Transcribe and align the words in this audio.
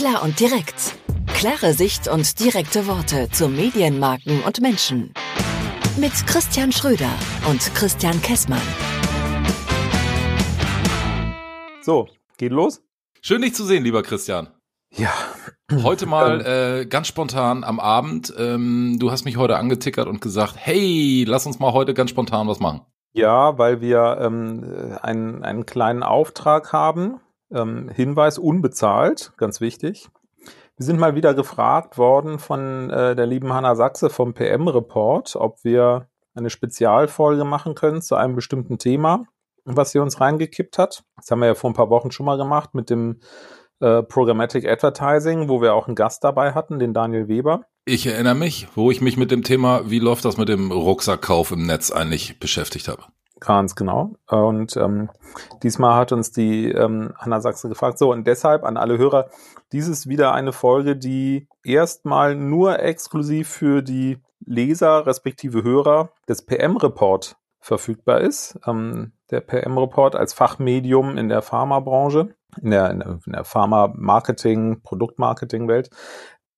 Klar 0.00 0.22
und 0.22 0.40
direkt. 0.40 0.94
Klare 1.26 1.74
Sicht 1.74 2.08
und 2.08 2.40
direkte 2.40 2.86
Worte 2.86 3.28
zu 3.32 3.48
Medienmarken 3.48 4.42
und 4.44 4.62
Menschen. 4.62 5.12
Mit 5.98 6.12
Christian 6.26 6.72
Schröder 6.72 7.10
und 7.50 7.60
Christian 7.74 8.18
Kessmann. 8.22 8.62
So, 11.82 12.08
geht 12.38 12.50
los? 12.50 12.82
Schön, 13.20 13.42
dich 13.42 13.54
zu 13.54 13.62
sehen, 13.66 13.84
lieber 13.84 14.02
Christian. 14.02 14.48
Ja. 14.90 15.12
Heute 15.82 16.06
mal 16.06 16.40
äh, 16.46 16.86
ganz 16.86 17.06
spontan 17.06 17.62
am 17.62 17.78
Abend. 17.78 18.32
Ähm, 18.38 18.96
du 18.98 19.10
hast 19.10 19.26
mich 19.26 19.36
heute 19.36 19.58
angetickert 19.58 20.08
und 20.08 20.22
gesagt, 20.22 20.54
hey, 20.56 21.26
lass 21.28 21.44
uns 21.44 21.58
mal 21.58 21.74
heute 21.74 21.92
ganz 21.92 22.08
spontan 22.08 22.48
was 22.48 22.58
machen. 22.58 22.80
Ja, 23.12 23.58
weil 23.58 23.82
wir 23.82 24.16
ähm, 24.22 24.96
einen, 25.02 25.44
einen 25.44 25.66
kleinen 25.66 26.02
Auftrag 26.02 26.72
haben. 26.72 27.20
Ähm, 27.52 27.88
Hinweis 27.88 28.38
unbezahlt, 28.38 29.32
ganz 29.36 29.60
wichtig. 29.60 30.08
Wir 30.76 30.86
sind 30.86 30.98
mal 30.98 31.14
wieder 31.14 31.34
gefragt 31.34 31.98
worden 31.98 32.38
von 32.38 32.88
äh, 32.90 33.14
der 33.14 33.26
lieben 33.26 33.52
Hanna 33.52 33.74
Sachse 33.74 34.08
vom 34.08 34.32
PM-Report, 34.32 35.36
ob 35.36 35.62
wir 35.62 36.08
eine 36.34 36.50
Spezialfolge 36.50 37.44
machen 37.44 37.74
können 37.74 38.00
zu 38.00 38.14
einem 38.14 38.34
bestimmten 38.34 38.78
Thema, 38.78 39.24
was 39.64 39.90
sie 39.90 39.98
uns 39.98 40.20
reingekippt 40.20 40.78
hat. 40.78 41.04
Das 41.16 41.30
haben 41.30 41.40
wir 41.40 41.46
ja 41.46 41.54
vor 41.54 41.70
ein 41.70 41.74
paar 41.74 41.90
Wochen 41.90 42.10
schon 42.12 42.26
mal 42.26 42.38
gemacht 42.38 42.74
mit 42.74 42.88
dem 42.88 43.20
äh, 43.80 44.02
Programmatic 44.02 44.66
Advertising, 44.66 45.48
wo 45.48 45.60
wir 45.60 45.74
auch 45.74 45.86
einen 45.86 45.96
Gast 45.96 46.24
dabei 46.24 46.54
hatten, 46.54 46.78
den 46.78 46.94
Daniel 46.94 47.28
Weber. 47.28 47.66
Ich 47.84 48.06
erinnere 48.06 48.34
mich, 48.34 48.68
wo 48.74 48.90
ich 48.90 49.00
mich 49.00 49.16
mit 49.16 49.30
dem 49.30 49.42
Thema, 49.42 49.90
wie 49.90 49.98
läuft 49.98 50.24
das 50.24 50.36
mit 50.36 50.48
dem 50.48 50.70
Rucksackkauf 50.70 51.50
im 51.50 51.66
Netz 51.66 51.90
eigentlich 51.90 52.38
beschäftigt 52.38 52.88
habe. 52.88 53.04
Ganz 53.40 53.74
genau. 53.74 54.12
Und 54.28 54.76
ähm, 54.76 55.08
diesmal 55.62 55.96
hat 55.96 56.12
uns 56.12 56.30
die 56.30 56.70
ähm, 56.70 57.14
Hanna 57.16 57.40
Sachse 57.40 57.68
gefragt. 57.68 57.98
So, 57.98 58.12
und 58.12 58.26
deshalb 58.26 58.64
an 58.64 58.76
alle 58.76 58.98
Hörer, 58.98 59.30
dies 59.72 59.88
ist 59.88 60.08
wieder 60.08 60.34
eine 60.34 60.52
Folge, 60.52 60.94
die 60.94 61.48
erstmal 61.64 62.34
nur 62.34 62.80
exklusiv 62.80 63.48
für 63.48 63.82
die 63.82 64.18
Leser 64.44 65.06
respektive 65.06 65.62
Hörer 65.62 66.10
des 66.28 66.44
PM-Report 66.44 67.36
verfügbar 67.60 68.20
ist. 68.20 68.58
Ähm, 68.66 69.12
der 69.30 69.40
PM-Report 69.40 70.16
als 70.16 70.34
Fachmedium 70.34 71.16
in 71.16 71.28
der 71.28 71.40
Pharmabranche, 71.40 72.34
in 72.60 72.70
der, 72.70 72.90
in 72.90 73.20
der 73.26 73.44
Pharma-Marketing, 73.44 74.82
Produktmarketing-Welt. 74.82 75.90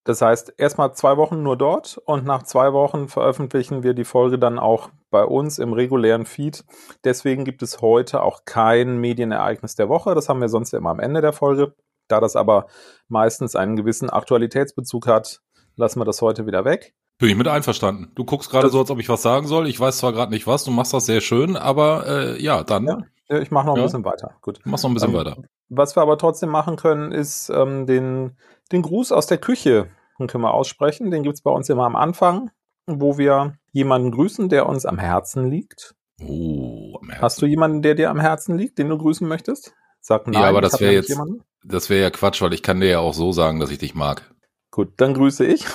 Das 0.05 0.21
heißt, 0.21 0.55
erstmal 0.57 0.95
zwei 0.95 1.17
Wochen 1.17 1.43
nur 1.43 1.57
dort 1.57 1.99
und 2.05 2.25
nach 2.25 2.43
zwei 2.43 2.73
Wochen 2.73 3.09
veröffentlichen 3.09 3.83
wir 3.83 3.95
die 3.95 4.05
Folge 4.05 4.39
dann 4.39 4.59
auch 4.59 4.91
bei 5.11 5.25
uns 5.25 5.59
im 5.59 5.73
regulären 5.73 6.27
Feed. 6.27 6.65
Deswegen 7.05 7.45
gibt 7.45 7.63
es 7.63 7.81
heute 7.81 8.23
auch 8.23 8.45
kein 8.45 8.99
Medienereignis 8.99 9.77
der 9.77 9.89
Woche. 9.89 10.15
Das 10.15 10.29
haben 10.29 10.41
wir 10.41 10.49
sonst 10.49 10.75
immer 10.75 10.91
am 10.91 11.01
Ende 11.01 11.21
der 11.21 11.33
Folge. 11.33 11.75
Da 12.09 12.21
das 12.21 12.35
aber 12.35 12.67
meistens 13.09 13.55
einen 13.55 13.77
gewissen 13.77 14.11
Aktualitätsbezug 14.11 15.07
hat, 15.07 15.41
lassen 15.77 16.01
wir 16.01 16.05
das 16.05 16.21
heute 16.21 16.47
wieder 16.47 16.65
weg. 16.65 16.95
Bin 17.19 17.29
ich 17.29 17.37
mit 17.37 17.47
einverstanden. 17.47 18.11
Du 18.17 18.25
guckst 18.25 18.51
gerade 18.51 18.69
so, 18.69 18.81
als 18.81 18.91
ob 18.91 18.99
ich 18.99 19.09
was 19.09 19.23
sagen 19.23 19.47
soll. 19.47 19.69
Ich 19.69 19.79
weiß 19.79 19.99
zwar 19.99 20.13
gerade 20.13 20.33
nicht 20.33 20.49
was, 20.49 20.65
du 20.65 20.73
machst 20.73 20.93
das 20.93 21.07
sehr 21.07 21.21
schön, 21.21 21.57
aber 21.57 22.07
äh, 22.07 22.43
ja, 22.43 22.65
dann. 22.65 22.87
Ja, 23.29 23.39
ich 23.39 23.51
mache 23.53 23.67
noch 23.67 23.75
ein 23.75 23.79
ja. 23.79 23.85
bisschen 23.85 24.05
weiter. 24.05 24.35
Gut. 24.41 24.59
Du 24.65 24.69
machst 24.69 24.83
noch 24.83 24.91
ein 24.91 24.95
bisschen 24.95 25.11
ähm, 25.11 25.17
weiter. 25.17 25.37
Was 25.69 25.97
wir 25.97 26.03
aber 26.03 26.19
trotzdem 26.19 26.49
machen 26.49 26.77
können, 26.77 27.13
ist 27.13 27.49
ähm, 27.49 27.87
den, 27.87 28.37
den 28.73 28.83
Gruß 28.83 29.13
aus 29.13 29.27
der 29.27 29.39
Küche 29.39 29.89
den 30.19 30.29
können 30.29 30.45
wir 30.45 30.55
aussprechen. 30.55 31.11
Den 31.11 31.23
gibt's 31.23 31.43
bei 31.43 31.51
uns 31.51 31.69
immer 31.69 31.85
am 31.85 31.97
Anfang, 31.97 32.51
wo 32.87 33.19
wir 33.19 33.59
jemanden 33.73 34.13
grüßen, 34.13 34.49
der 34.49 34.67
uns 34.67 34.87
am 34.87 34.99
Herzen 34.99 35.51
liegt. 35.51 35.95
Oh, 36.21 36.97
am 37.01 37.09
Herzen. 37.09 37.23
Hast 37.23 37.43
du 37.43 37.47
jemanden, 37.47 37.83
der 37.83 37.95
dir 37.95 38.11
am 38.11 38.21
Herzen 38.21 38.57
liegt, 38.57 38.79
den 38.79 38.89
du 38.89 38.99
grüßen 38.99 39.27
möchtest? 39.27 39.75
Sag 40.01 40.27
nein. 40.27 40.43
Ja, 40.43 40.49
aber 40.49 40.61
das 40.61 40.81
wäre 40.81 40.93
jetzt, 40.93 41.17
das 41.65 41.91
wäre 41.91 42.03
ja 42.03 42.11
Quatsch, 42.11 42.43
weil 42.43 42.53
ich 42.53 42.63
kann 42.63 42.81
dir 42.81 42.89
ja 42.89 42.99
auch 43.01 43.15
so 43.15 43.33
sagen, 43.33 43.61
dass 43.61 43.71
ich 43.71 43.79
dich 43.79 43.95
mag. 43.95 44.33
Gut, 44.71 44.93
dann 44.97 45.15
grüße 45.15 45.45
ich. 45.45 45.65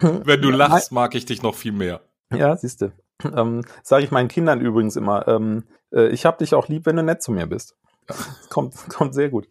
Wenn 0.00 0.40
du 0.40 0.50
lachst, 0.50 0.92
mag 0.92 1.14
ich 1.14 1.26
dich 1.26 1.42
noch 1.42 1.56
viel 1.56 1.72
mehr. 1.72 2.00
Ja, 2.32 2.56
siehst 2.56 2.82
du. 2.82 2.92
Ähm, 3.24 3.64
Sage 3.82 4.04
ich 4.04 4.12
meinen 4.12 4.28
Kindern 4.28 4.60
übrigens 4.60 4.94
immer. 4.96 5.26
Ähm, 5.26 5.64
äh, 5.92 6.08
ich 6.08 6.24
hab 6.24 6.38
dich 6.38 6.54
auch 6.54 6.68
lieb, 6.68 6.86
wenn 6.86 6.96
du 6.96 7.02
nett 7.02 7.22
zu 7.22 7.32
mir 7.32 7.46
bist. 7.46 7.76
Kommt, 8.50 8.74
kommt 8.88 9.14
sehr 9.14 9.28
gut. 9.28 9.48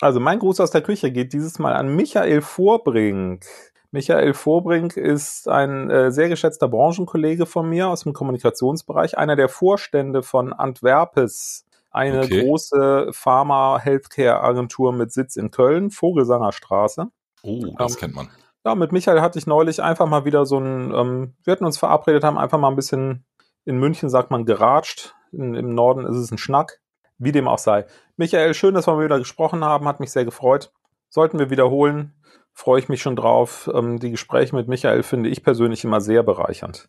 Also 0.00 0.20
mein 0.20 0.38
Gruß 0.38 0.60
aus 0.60 0.70
der 0.70 0.82
Küche 0.82 1.10
geht 1.10 1.32
dieses 1.32 1.58
Mal 1.58 1.74
an 1.74 1.94
Michael 1.94 2.40
Vorbrink. 2.40 3.44
Michael 3.90 4.34
Vorbrink 4.34 4.96
ist 4.96 5.48
ein 5.48 5.90
äh, 5.90 6.12
sehr 6.12 6.28
geschätzter 6.28 6.68
Branchenkollege 6.68 7.46
von 7.46 7.68
mir 7.68 7.88
aus 7.88 8.02
dem 8.02 8.12
Kommunikationsbereich, 8.12 9.16
einer 9.16 9.34
der 9.34 9.48
Vorstände 9.48 10.22
von 10.22 10.52
Antwerpes, 10.52 11.64
eine 11.90 12.20
okay. 12.20 12.44
große 12.44 13.08
Pharma-Healthcare-Agentur 13.12 14.92
mit 14.92 15.12
Sitz 15.12 15.36
in 15.36 15.50
Köln, 15.50 15.90
Vogelsangerstraße. 15.90 17.06
Oh, 17.42 17.64
das 17.78 17.94
ähm, 17.94 17.98
kennt 17.98 18.14
man. 18.14 18.28
Ja, 18.64 18.74
mit 18.74 18.92
Michael 18.92 19.22
hatte 19.22 19.38
ich 19.38 19.46
neulich 19.46 19.82
einfach 19.82 20.06
mal 20.06 20.26
wieder 20.26 20.44
so 20.44 20.58
ein, 20.58 20.92
ähm, 20.92 21.34
wir 21.44 21.52
hatten 21.52 21.64
uns 21.64 21.78
verabredet, 21.78 22.24
haben 22.24 22.38
einfach 22.38 22.58
mal 22.58 22.68
ein 22.68 22.76
bisschen, 22.76 23.24
in 23.64 23.78
München 23.78 24.10
sagt 24.10 24.30
man 24.30 24.44
geratscht, 24.44 25.14
in, 25.32 25.54
im 25.54 25.74
Norden 25.74 26.04
ist 26.04 26.16
es 26.16 26.30
ein 26.30 26.38
Schnack, 26.38 26.80
wie 27.18 27.32
dem 27.32 27.48
auch 27.48 27.58
sei. 27.58 27.86
Michael, 28.16 28.54
schön, 28.54 28.74
dass 28.74 28.86
wir 28.86 28.94
mal 28.94 29.04
wieder 29.04 29.18
gesprochen 29.18 29.64
haben, 29.64 29.86
hat 29.86 30.00
mich 30.00 30.10
sehr 30.10 30.24
gefreut. 30.24 30.72
Sollten 31.08 31.38
wir 31.38 31.50
wiederholen, 31.50 32.14
freue 32.52 32.80
ich 32.80 32.88
mich 32.88 33.02
schon 33.02 33.16
drauf. 33.16 33.70
Ähm, 33.72 33.98
die 33.98 34.10
Gespräche 34.10 34.54
mit 34.54 34.68
Michael 34.68 35.02
finde 35.02 35.30
ich 35.30 35.42
persönlich 35.42 35.84
immer 35.84 36.00
sehr 36.00 36.22
bereichernd. 36.22 36.88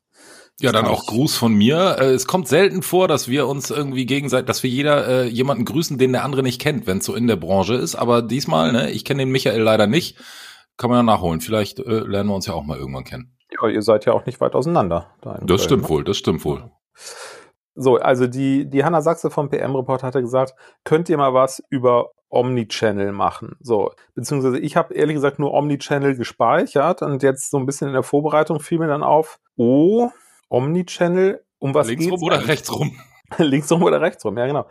Ja, 0.61 0.71
dann 0.73 0.87
auch 0.87 1.05
Gruß 1.05 1.37
von 1.37 1.53
mir. 1.53 1.97
Äh, 1.99 2.11
es 2.11 2.27
kommt 2.27 2.47
selten 2.47 2.81
vor, 2.81 3.07
dass 3.07 3.29
wir 3.29 3.47
uns 3.47 3.69
irgendwie 3.69 4.05
gegenseitig, 4.05 4.47
dass 4.47 4.63
wir 4.63 4.69
jeder 4.69 5.07
äh, 5.07 5.27
jemanden 5.27 5.65
grüßen, 5.65 5.97
den 5.97 6.11
der 6.11 6.25
andere 6.25 6.43
nicht 6.43 6.59
kennt, 6.59 6.85
wenn 6.85 6.97
es 6.97 7.05
so 7.05 7.15
in 7.15 7.27
der 7.27 7.37
Branche 7.37 7.75
ist. 7.75 7.95
Aber 7.95 8.21
diesmal, 8.21 8.71
ne, 8.73 8.91
ich 8.91 9.05
kenne 9.05 9.21
den 9.21 9.31
Michael 9.31 9.61
leider 9.61 9.87
nicht. 9.87 10.17
Kann 10.75 10.89
man 10.89 10.99
ja 10.99 11.03
nachholen. 11.03 11.39
Vielleicht 11.39 11.79
äh, 11.79 11.99
lernen 11.99 12.29
wir 12.29 12.35
uns 12.35 12.45
ja 12.45 12.53
auch 12.53 12.63
mal 12.63 12.77
irgendwann 12.77 13.05
kennen. 13.05 13.37
Ja, 13.51 13.69
ihr 13.69 13.81
seid 13.81 14.05
ja 14.05 14.13
auch 14.13 14.25
nicht 14.25 14.41
weit 14.41 14.55
auseinander. 14.55 15.13
Da 15.21 15.33
das 15.33 15.47
Köln, 15.47 15.59
stimmt 15.59 15.83
ne? 15.83 15.89
wohl, 15.89 16.03
das 16.03 16.17
stimmt 16.17 16.43
wohl. 16.45 16.71
So, 17.75 17.97
also 17.97 18.27
die, 18.27 18.69
die 18.69 18.83
Hanna 18.83 19.01
Sachse 19.01 19.29
vom 19.29 19.49
PM-Report 19.49 20.03
hatte 20.03 20.21
gesagt, 20.21 20.53
könnt 20.83 21.09
ihr 21.09 21.17
mal 21.17 21.33
was 21.33 21.63
über 21.69 22.11
Omnichannel 22.29 23.11
machen. 23.11 23.55
So, 23.59 23.91
beziehungsweise 24.15 24.59
ich 24.59 24.75
habe 24.75 24.93
ehrlich 24.93 25.15
gesagt 25.15 25.39
nur 25.39 25.53
Omnichannel 25.53 26.15
gespeichert 26.15 27.01
und 27.01 27.23
jetzt 27.23 27.49
so 27.49 27.57
ein 27.57 27.65
bisschen 27.65 27.87
in 27.87 27.93
der 27.93 28.03
Vorbereitung 28.03 28.59
fiel 28.59 28.79
mir 28.79 28.87
dann 28.87 29.03
auf, 29.03 29.39
oh, 29.57 30.09
Omnichannel, 30.49 31.43
um 31.59 31.73
was 31.73 31.87
Links 31.87 32.05
geht's? 32.05 32.11
Links 32.11 32.21
rum 32.21 32.27
oder 32.27 32.47
rechts 32.47 32.71
rum? 32.71 32.99
Links 33.37 33.71
rum 33.71 33.83
oder 33.83 34.01
rechts 34.01 34.25
rum, 34.25 34.37
ja 34.37 34.45
genau. 34.45 34.65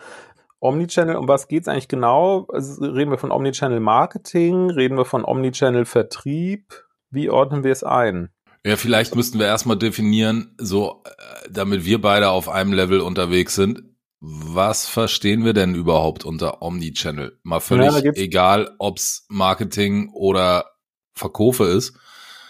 Omnichannel, 0.60 1.16
um 1.16 1.28
was 1.28 1.46
geht's 1.46 1.68
eigentlich 1.68 1.88
genau? 1.88 2.46
Also 2.52 2.84
reden 2.84 3.10
wir 3.10 3.18
von 3.18 3.30
Omnichannel 3.30 3.80
Marketing? 3.80 4.70
Reden 4.70 4.96
wir 4.96 5.04
von 5.04 5.24
Omnichannel 5.24 5.84
Vertrieb? 5.84 6.84
Wie 7.10 7.30
ordnen 7.30 7.62
wir 7.62 7.72
es 7.72 7.84
ein? 7.84 8.30
Ja, 8.64 8.76
vielleicht 8.76 9.14
müssten 9.14 9.38
wir 9.38 9.46
erstmal 9.46 9.78
definieren, 9.78 10.54
so, 10.58 11.02
äh, 11.04 11.48
damit 11.50 11.84
wir 11.84 12.00
beide 12.00 12.30
auf 12.30 12.48
einem 12.48 12.72
Level 12.72 13.00
unterwegs 13.00 13.54
sind. 13.54 13.82
Was 14.20 14.88
verstehen 14.88 15.44
wir 15.44 15.52
denn 15.52 15.74
überhaupt 15.74 16.24
unter 16.24 16.60
Omnichannel? 16.60 17.38
Mal 17.44 17.60
völlig 17.60 17.92
ja, 17.92 18.12
egal, 18.14 18.74
ob's 18.78 19.26
Marketing 19.28 20.10
oder 20.12 20.72
Verkäufe 21.14 21.64
ist. 21.64 21.96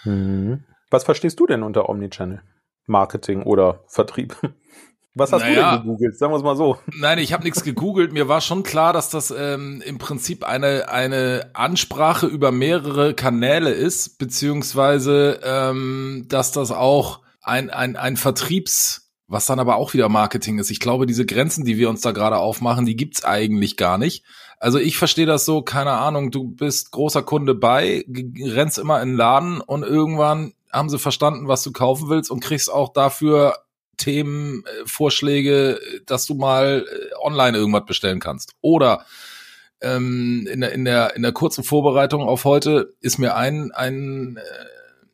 Mhm. 0.04 0.64
Was 0.91 1.04
verstehst 1.04 1.38
du 1.38 1.47
denn 1.47 1.62
unter 1.62 1.88
Omnichannel? 1.88 2.42
Marketing 2.86 3.42
oder 3.42 3.84
Vertrieb? 3.86 4.36
Was 5.18 5.32
hast 5.32 5.42
naja, 5.42 5.72
du 5.72 5.76
denn 5.76 5.86
gegoogelt? 5.86 6.18
Sagen 6.18 6.32
wir 6.32 6.36
es 6.36 6.42
mal 6.42 6.56
so. 6.56 6.78
Nein, 6.96 7.18
ich 7.18 7.32
habe 7.32 7.44
nichts 7.44 7.64
gegoogelt. 7.64 8.12
Mir 8.12 8.28
war 8.28 8.40
schon 8.40 8.62
klar, 8.62 8.92
dass 8.92 9.10
das 9.10 9.30
ähm, 9.36 9.82
im 9.84 9.98
Prinzip 9.98 10.44
eine, 10.44 10.88
eine 10.88 11.50
Ansprache 11.54 12.26
über 12.26 12.52
mehrere 12.52 13.14
Kanäle 13.14 13.70
ist, 13.70 14.18
beziehungsweise 14.18 15.40
ähm, 15.42 16.26
dass 16.28 16.52
das 16.52 16.70
auch 16.70 17.20
ein, 17.42 17.70
ein, 17.70 17.96
ein 17.96 18.16
Vertriebs, 18.16 19.10
was 19.26 19.46
dann 19.46 19.60
aber 19.60 19.76
auch 19.76 19.94
wieder 19.94 20.08
Marketing 20.08 20.58
ist. 20.58 20.70
Ich 20.70 20.80
glaube, 20.80 21.06
diese 21.06 21.26
Grenzen, 21.26 21.64
die 21.64 21.76
wir 21.76 21.88
uns 21.88 22.00
da 22.00 22.12
gerade 22.12 22.38
aufmachen, 22.38 22.86
die 22.86 22.96
gibt's 22.96 23.24
eigentlich 23.24 23.76
gar 23.76 23.98
nicht. 23.98 24.24
Also 24.60 24.78
ich 24.78 24.97
verstehe 24.98 25.26
das 25.26 25.44
so, 25.44 25.62
keine 25.62 25.92
Ahnung, 25.92 26.30
du 26.30 26.44
bist 26.44 26.91
großer 26.91 27.22
Kunde 27.22 27.54
bei, 27.54 28.04
rennst 28.42 28.78
immer 28.78 29.00
in 29.03 29.10
den 29.10 29.16
Laden 29.16 29.60
und 29.60 29.84
irgendwann 29.84 30.53
haben 30.72 30.88
sie 30.88 30.98
verstanden, 30.98 31.48
was 31.48 31.62
du 31.62 31.72
kaufen 31.72 32.09
willst 32.09 32.30
und 32.30 32.41
kriegst 32.41 32.71
auch 32.71 32.92
dafür 32.92 33.54
Themenvorschläge, 33.98 35.80
äh, 35.80 36.00
dass 36.06 36.27
du 36.27 36.34
mal 36.34 36.86
äh, 36.89 37.15
online 37.21 37.59
irgendwas 37.59 37.84
bestellen 37.86 38.21
kannst. 38.21 38.54
Oder 38.60 39.04
ähm, 39.80 40.48
in, 40.50 40.60
der, 40.60 40.72
in, 40.72 40.84
der, 40.84 41.15
in 41.15 41.22
der 41.22 41.33
kurzen 41.33 41.62
Vorbereitung 41.62 42.22
auf 42.22 42.45
heute 42.45 42.95
ist 43.00 43.18
mir 43.18 43.36
ein, 43.36 43.71
ein 43.72 44.39
äh, 44.39 44.41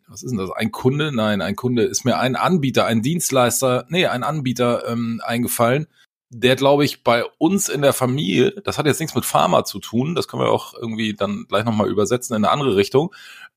was 0.06 0.22
ist 0.22 0.30
denn 0.30 0.38
das? 0.38 0.50
Ein 0.52 0.70
Kunde? 0.70 1.12
Nein, 1.12 1.42
ein 1.42 1.56
Kunde 1.56 1.82
ist 1.82 2.04
mir 2.04 2.18
ein 2.18 2.36
Anbieter, 2.36 2.86
ein 2.86 3.02
Dienstleister, 3.02 3.86
nee, 3.88 4.06
ein 4.06 4.22
Anbieter 4.22 4.86
ähm, 4.88 5.20
eingefallen, 5.24 5.88
der, 6.30 6.56
glaube 6.56 6.84
ich, 6.84 7.02
bei 7.04 7.24
uns 7.38 7.68
in 7.68 7.82
der 7.82 7.92
Familie, 7.92 8.52
das 8.64 8.78
hat 8.78 8.86
jetzt 8.86 9.00
nichts 9.00 9.14
mit 9.14 9.24
Pharma 9.24 9.64
zu 9.64 9.78
tun, 9.78 10.14
das 10.14 10.28
können 10.28 10.42
wir 10.42 10.50
auch 10.50 10.74
irgendwie 10.74 11.14
dann 11.14 11.46
gleich 11.48 11.64
nochmal 11.64 11.88
übersetzen 11.88 12.36
in 12.36 12.44
eine 12.44 12.52
andere 12.52 12.76
Richtung, 12.76 13.14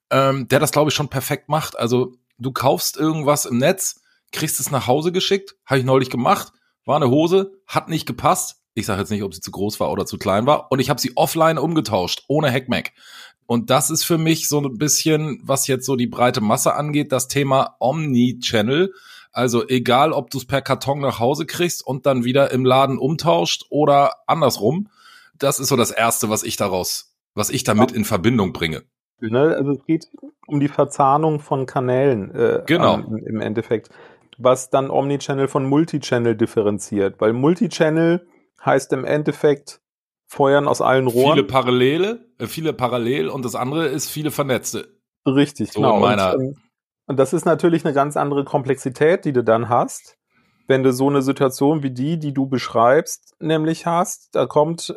ähm, 0.09 0.47
der 0.47 0.59
das, 0.59 0.71
glaube 0.71 0.89
ich, 0.89 0.95
schon 0.95 1.09
perfekt 1.09 1.49
macht. 1.49 1.77
Also 1.77 2.13
du 2.37 2.51
kaufst 2.51 2.97
irgendwas 2.97 3.45
im 3.45 3.57
Netz, 3.57 4.01
kriegst 4.31 4.59
es 4.59 4.71
nach 4.71 4.87
Hause 4.87 5.11
geschickt, 5.11 5.55
habe 5.65 5.79
ich 5.79 5.85
neulich 5.85 6.09
gemacht, 6.09 6.51
war 6.85 6.95
eine 6.97 7.09
Hose, 7.09 7.51
hat 7.65 7.89
nicht 7.89 8.05
gepasst, 8.05 8.61
Ich 8.73 8.85
sage 8.85 8.99
jetzt 9.01 9.09
nicht, 9.09 9.23
ob 9.23 9.33
sie 9.33 9.41
zu 9.41 9.49
groß 9.49 9.79
war 9.79 9.91
oder 9.91 10.05
zu 10.05 10.17
klein 10.19 10.45
war. 10.45 10.71
Und 10.71 10.79
ich 10.79 10.89
habe 10.91 11.01
sie 11.01 11.13
offline 11.15 11.57
umgetauscht, 11.57 12.23
ohne 12.27 12.51
Hackmack. 12.51 12.91
Und 13.47 13.69
das 13.71 13.89
ist 13.89 14.03
für 14.03 14.17
mich 14.19 14.47
so 14.47 14.59
ein 14.59 14.77
bisschen, 14.77 15.39
was 15.41 15.65
jetzt 15.67 15.85
so 15.85 15.95
die 15.95 16.05
breite 16.05 16.41
Masse 16.41 16.75
angeht, 16.75 17.11
das 17.11 17.27
Thema 17.27 17.75
Omni-Channel. 17.79 18.93
Also 19.31 19.67
egal, 19.67 20.11
ob 20.11 20.29
du 20.29 20.37
es 20.37 20.45
per 20.45 20.61
Karton 20.61 20.99
nach 20.99 21.19
Hause 21.19 21.45
kriegst 21.47 21.85
und 21.85 22.05
dann 22.05 22.23
wieder 22.23 22.51
im 22.51 22.65
Laden 22.65 22.97
umtauscht 22.99 23.65
oder 23.69 24.11
andersrum. 24.27 24.89
Das 25.39 25.59
ist 25.59 25.69
so 25.69 25.75
das 25.75 25.91
Erste, 25.91 26.29
was 26.29 26.43
ich 26.43 26.55
daraus, 26.57 27.15
was 27.33 27.49
ich 27.49 27.63
damit 27.63 27.91
in 27.91 28.05
Verbindung 28.05 28.53
bringe. 28.53 28.83
Ne? 29.19 29.55
Also 29.57 29.71
es 29.71 29.83
geht 29.85 30.07
um 30.45 30.59
die 30.59 30.67
Verzahnung 30.67 31.39
von 31.39 31.65
Kanälen 31.65 32.29
äh, 32.35 32.63
Genau. 32.67 32.95
ähm, 32.99 33.17
im 33.25 33.41
Endeffekt, 33.41 33.89
was 34.37 34.69
dann 34.69 34.89
Omnichannel 34.89 35.47
von 35.47 35.65
Multichannel 35.65 36.35
differenziert, 36.35 37.19
weil 37.19 37.33
Multichannel 37.33 38.27
heißt 38.63 38.93
im 38.93 39.05
Endeffekt 39.05 39.81
Feuern 40.27 40.67
aus 40.67 40.81
allen 40.81 41.09
Viele 41.09 41.23
Rohren. 41.23 41.47
Parallele, 41.47 42.25
äh, 42.37 42.47
viele 42.47 42.73
parallel 42.73 43.29
und 43.29 43.45
das 43.45 43.55
andere 43.55 43.87
ist 43.87 44.09
viele 44.09 44.31
vernetzte. 44.31 44.97
Richtig, 45.25 45.71
So 45.71 45.81
genau. 45.81 45.95
in 45.95 46.01
meiner- 46.01 46.35
und, 46.35 46.41
ähm, 46.41 46.55
und 47.07 47.17
das 47.17 47.33
ist 47.33 47.45
natürlich 47.45 47.85
eine 47.85 47.93
ganz 47.93 48.17
andere 48.17 48.43
Komplexität, 48.43 49.23
die 49.23 49.31
du 49.31 49.43
dann 49.43 49.69
hast, 49.69 50.17
wenn 50.67 50.83
du 50.83 50.91
so 50.91 51.07
eine 51.07 51.21
Situation 51.21 51.81
wie 51.81 51.91
die, 51.91 52.19
die 52.19 52.33
du 52.33 52.47
beschreibst, 52.47 53.35
nämlich 53.39 53.85
hast. 53.85 54.35
Da 54.35 54.45
kommt 54.45 54.93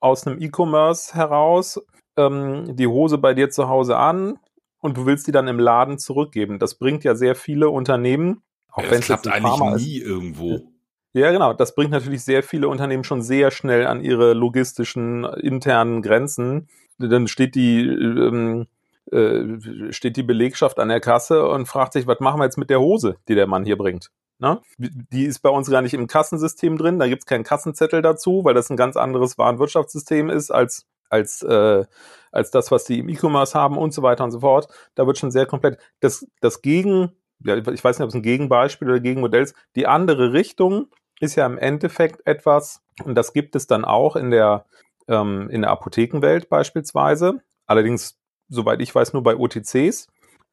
aus 0.00 0.26
einem 0.26 0.40
E-Commerce 0.40 1.14
heraus 1.14 1.80
ähm, 2.18 2.76
die 2.76 2.86
Hose 2.86 3.16
bei 3.16 3.32
dir 3.32 3.48
zu 3.48 3.68
Hause 3.68 3.96
an 3.96 4.38
und 4.80 4.98
du 4.98 5.06
willst 5.06 5.26
die 5.26 5.32
dann 5.32 5.48
im 5.48 5.58
Laden 5.58 5.98
zurückgeben. 5.98 6.58
Das 6.58 6.74
bringt 6.74 7.04
ja 7.04 7.14
sehr 7.14 7.34
viele 7.34 7.70
Unternehmen, 7.70 8.42
auch 8.72 8.82
Ja, 8.82 8.90
wenn 8.90 9.00
das 9.00 9.00
es 9.00 9.06
klappt 9.06 9.26
jetzt 9.26 9.34
eigentlich 9.34 9.58
Pharma 9.58 9.74
ist. 9.74 9.82
nie 9.84 9.98
irgendwo. 9.98 10.72
Ja, 11.14 11.32
genau. 11.32 11.52
Das 11.54 11.74
bringt 11.74 11.90
natürlich 11.90 12.22
sehr 12.22 12.42
viele 12.42 12.68
Unternehmen 12.68 13.04
schon 13.04 13.22
sehr 13.22 13.50
schnell 13.50 13.86
an 13.86 14.02
ihre 14.02 14.34
logistischen 14.34 15.24
internen 15.24 16.02
Grenzen. 16.02 16.68
Dann 16.98 17.28
steht 17.28 17.54
die 17.54 17.80
ähm, 17.86 18.66
äh, 19.10 19.92
steht 19.92 20.16
die 20.16 20.22
Belegschaft 20.22 20.78
an 20.78 20.88
der 20.88 21.00
Kasse 21.00 21.48
und 21.48 21.66
fragt 21.66 21.94
sich, 21.94 22.06
was 22.06 22.20
machen 22.20 22.40
wir 22.40 22.44
jetzt 22.44 22.58
mit 22.58 22.70
der 22.70 22.80
Hose, 22.80 23.16
die 23.28 23.34
der 23.34 23.46
Mann 23.46 23.64
hier 23.64 23.78
bringt? 23.78 24.10
Ne? 24.38 24.60
Die 24.78 25.24
ist 25.24 25.40
bei 25.40 25.48
uns 25.50 25.70
gar 25.70 25.82
nicht 25.82 25.94
im 25.94 26.06
Kassensystem 26.06 26.76
drin, 26.78 26.98
da 26.98 27.08
gibt's 27.08 27.26
keinen 27.26 27.42
Kassenzettel 27.42 28.02
dazu, 28.02 28.44
weil 28.44 28.54
das 28.54 28.70
ein 28.70 28.76
ganz 28.76 28.96
anderes 28.96 29.38
Warenwirtschaftssystem 29.38 30.30
ist 30.30 30.50
als 30.50 30.86
als 31.10 31.42
äh, 31.42 31.84
als 32.32 32.50
das, 32.50 32.70
was 32.70 32.84
die 32.84 32.98
im 32.98 33.08
E-Commerce 33.08 33.58
haben 33.58 33.78
und 33.78 33.94
so 33.94 34.02
weiter 34.02 34.24
und 34.24 34.30
so 34.30 34.40
fort. 34.40 34.68
Da 34.94 35.06
wird 35.06 35.18
schon 35.18 35.30
sehr 35.30 35.46
komplett 35.46 35.78
das 36.00 36.26
das 36.40 36.60
Gegen 36.62 37.12
ja, 37.44 37.56
ich 37.56 37.84
weiß 37.84 37.98
nicht, 37.98 38.04
ob 38.04 38.08
es 38.08 38.14
ein 38.14 38.22
Gegenbeispiel 38.22 38.88
oder 38.88 39.00
Gegenmodell 39.00 39.42
ist. 39.42 39.54
Die 39.76 39.86
andere 39.86 40.32
Richtung 40.32 40.88
ist 41.20 41.36
ja 41.36 41.46
im 41.46 41.58
Endeffekt 41.58 42.26
etwas, 42.26 42.82
und 43.04 43.14
das 43.14 43.32
gibt 43.32 43.56
es 43.56 43.66
dann 43.66 43.84
auch 43.84 44.16
in 44.16 44.30
der, 44.30 44.66
ähm, 45.08 45.48
in 45.50 45.62
der 45.62 45.70
Apothekenwelt 45.70 46.48
beispielsweise. 46.48 47.40
Allerdings, 47.66 48.18
soweit 48.48 48.80
ich 48.80 48.94
weiß, 48.94 49.12
nur 49.12 49.22
bei 49.22 49.36
OTCs. 49.36 50.08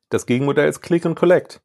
Das 0.09 0.25
Gegenmodell 0.25 0.69
ist 0.69 0.81
Click 0.81 1.05
and 1.05 1.17
Collect. 1.17 1.61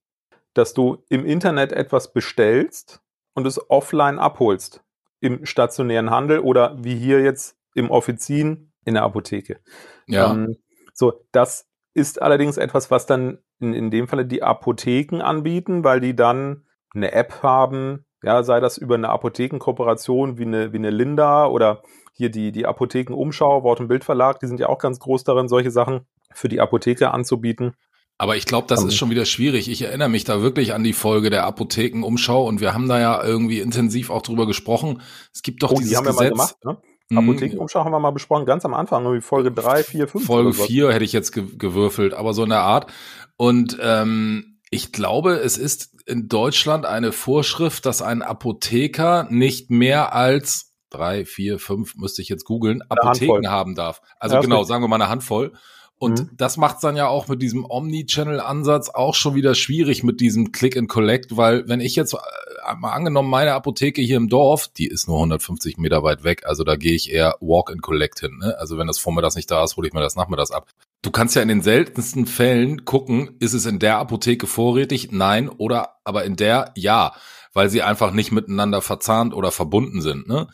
Dass 0.55 0.75
du 0.75 1.05
im 1.09 1.25
Internet 1.25 1.73
etwas 1.73 2.13
bestellst 2.13 3.01
und 3.35 3.47
es 3.47 3.71
offline 3.71 4.19
abholst. 4.19 4.83
Im 5.21 5.45
stationären 5.45 6.11
Handel 6.11 6.41
oder 6.41 6.77
wie 6.83 6.97
hier 6.97 7.21
jetzt 7.21 7.57
im 7.75 7.91
Offizin 7.91 8.73
in 8.85 8.95
der 8.95 9.05
Apotheke. 9.05 9.61
Ja. 10.07 10.33
Ähm, 10.33 10.57
so, 10.93 11.25
das 11.31 11.70
ist 11.95 12.23
allerdings 12.23 12.57
etwas, 12.57 12.91
was 12.91 13.07
dann 13.07 13.39
in, 13.61 13.75
in 13.75 13.91
dem 13.91 14.09
Falle 14.09 14.25
die 14.27 14.43
Apotheken 14.43 15.21
anbieten, 15.23 15.85
weil 15.85 16.01
die 16.01 16.15
dann 16.15 16.65
eine 16.95 17.13
App 17.13 17.43
haben, 17.43 18.05
ja, 18.23 18.43
sei 18.43 18.61
das 18.61 18.79
über 18.79 18.95
eine 18.97 19.09
Apothekenkooperation 19.09 20.39
wie 20.39 20.45
eine, 20.45 20.73
wie 20.73 20.79
eine 20.79 20.91
Linda 20.91 21.47
oder 21.47 21.83
hier 22.13 22.31
die, 22.31 22.53
die 22.53 22.67
Apothekenumschau, 22.67 23.63
Wort- 23.63 23.81
und 23.81 23.89
Bildverlag, 23.89 24.41
die 24.41 24.47
sind 24.47 24.61
ja 24.61 24.69
auch 24.69 24.79
ganz 24.79 24.99
groß 24.99 25.25
darin, 25.25 25.49
solche 25.49 25.71
Sachen 25.71 26.03
für 26.33 26.49
die 26.49 26.61
Apotheke 26.61 27.11
anzubieten. 27.13 27.75
Aber 28.19 28.37
ich 28.37 28.45
glaube, 28.45 28.67
das 28.69 28.85
ist 28.85 28.97
schon 28.97 29.09
wieder 29.09 29.25
schwierig. 29.25 29.71
Ich 29.71 29.81
erinnere 29.81 30.11
mich 30.11 30.25
da 30.25 30.43
wirklich 30.43 30.75
an 30.75 30.85
die 30.85 30.93
Folge 30.93 31.31
der 31.31 31.47
Apothekenumschau 31.47 32.47
und 32.47 32.61
wir 32.61 32.75
haben 32.75 32.87
da 32.87 33.01
ja 33.01 33.25
irgendwie 33.25 33.61
intensiv 33.61 34.11
auch 34.11 34.21
drüber 34.21 34.47
gesprochen. 34.47 35.01
Es 35.33 35.41
gibt 35.43 35.63
doch 35.63 35.73
Oh, 35.73 35.77
dieses 35.77 35.91
die 35.93 35.97
haben 35.97 36.05
wir 36.05 36.13
Gesetz. 36.13 36.37
mal 36.37 36.47
gemacht, 36.51 36.65
ne? 36.65 36.77
Mhm. 37.11 37.19
Apothekenumschau 37.19 37.85
haben 37.85 37.93
wir 37.93 38.01
mal 38.01 38.11
besprochen, 38.13 38.47
ganz 38.47 38.65
am 38.65 38.75
Anfang, 38.75 39.05
irgendwie 39.05 39.21
Folge 39.21 39.51
3, 39.53 39.83
4, 39.83 40.09
5. 40.09 40.25
Folge 40.25 40.49
oder 40.49 40.57
so. 40.57 40.65
4 40.65 40.93
hätte 40.93 41.05
ich 41.05 41.13
jetzt 41.13 41.33
ge 41.33 41.45
gewürfelt, 41.59 42.15
aber 42.15 42.33
so 42.33 42.45
in 42.45 42.51
der 42.51 42.61
Art. 42.61 42.91
Und 43.37 43.79
ähm, 43.83 44.59
ich 44.71 44.93
glaube, 44.93 45.35
es 45.35 45.59
ist 45.59 46.01
in 46.07 46.29
Deutschland 46.29 46.87
eine 46.87 47.13
Vorschrift, 47.13 47.85
dass 47.87 48.03
ein 48.03 48.23
Apotheker 48.23 49.27
nicht 49.31 49.71
mehr 49.71 50.15
als 50.15 50.77
drei, 50.91 51.25
vier, 51.25 51.59
fünf, 51.59 51.97
müsste 51.97 52.23
ich 52.23 52.29
jetzt 52.29 52.45
googeln, 52.45 52.83
Apotheken 52.89 53.49
haben 53.49 53.75
darf. 53.75 54.03
Also 54.19 54.37
Ja, 54.37 54.43
genau, 54.43 54.65
sagen 54.65 54.83
wir 54.83 54.89
mal 54.89 54.97
eine 54.97 55.09
Handvoll. 55.09 55.53
Und 56.03 56.19
Mhm. 56.21 56.31
das 56.33 56.57
macht 56.57 56.83
dann 56.83 56.97
ja 56.97 57.09
auch 57.09 57.29
mit 57.29 57.43
diesem 57.43 57.67
Omni-Channel-Ansatz 57.69 58.89
auch 58.89 59.15
schon 59.15 59.35
wieder 59.35 59.55
schwierig 59.55 60.03
mit 60.03 60.21
diesem 60.21 60.51
Click 60.51 60.75
and 60.79 60.89
Collect, 60.89 61.37
weil 61.37 61.69
wenn 61.69 61.81
ich 61.81 61.95
jetzt 61.95 62.15
äh, 62.15 62.75
mal 62.79 62.93
angenommen 62.93 63.29
meine 63.29 63.53
Apotheke 63.53 64.01
hier 64.01 64.17
im 64.17 64.31
Dorf, 64.31 64.69
die 64.69 64.87
ist 64.87 65.09
nur 65.09 65.19
150 65.19 65.77
Meter 65.77 66.03
weit 66.03 66.25
weg, 66.25 66.47
also 66.47 66.65
da 66.65 66.77
gehe 66.77 66.95
ich 66.95 67.13
eher 67.13 67.37
Walk 67.41 67.71
and 67.71 67.83
Collect 67.83 68.21
hin. 68.21 68.39
Ne? 68.41 68.57
Also 68.59 68.79
wenn 68.79 68.87
das 68.87 68.99
vormittags 68.99 69.37
nicht 69.37 69.51
da 69.51 69.63
ist, 69.63 69.77
hole 69.77 69.89
ich 69.89 69.93
mir 69.93 70.01
das 70.01 70.17
nachmittags 70.17 70.51
ab. 70.53 70.69
Du 71.03 71.11
kannst 71.11 71.37
ja 71.37 71.43
in 71.43 71.49
den 71.49 71.61
seltensten 71.61 72.25
Fällen 72.25 72.87
gucken, 72.87 73.37
ist 73.39 73.53
es 73.53 73.67
in 73.67 73.79
der 73.79 73.99
Apotheke 73.99 74.47
vorrätig? 74.47 75.13
Nein. 75.13 75.51
Oder 75.51 75.97
aber 76.05 76.25
in 76.25 76.37
der 76.37 76.73
ja, 76.77 77.13
weil 77.53 77.69
sie 77.69 77.83
einfach 77.83 78.13
nicht 78.13 78.33
miteinander 78.33 78.81
verzahnt 78.81 79.35
oder 79.35 79.51
verbunden 79.51 80.01
sind. 80.01 80.29
Ne? 80.29 80.49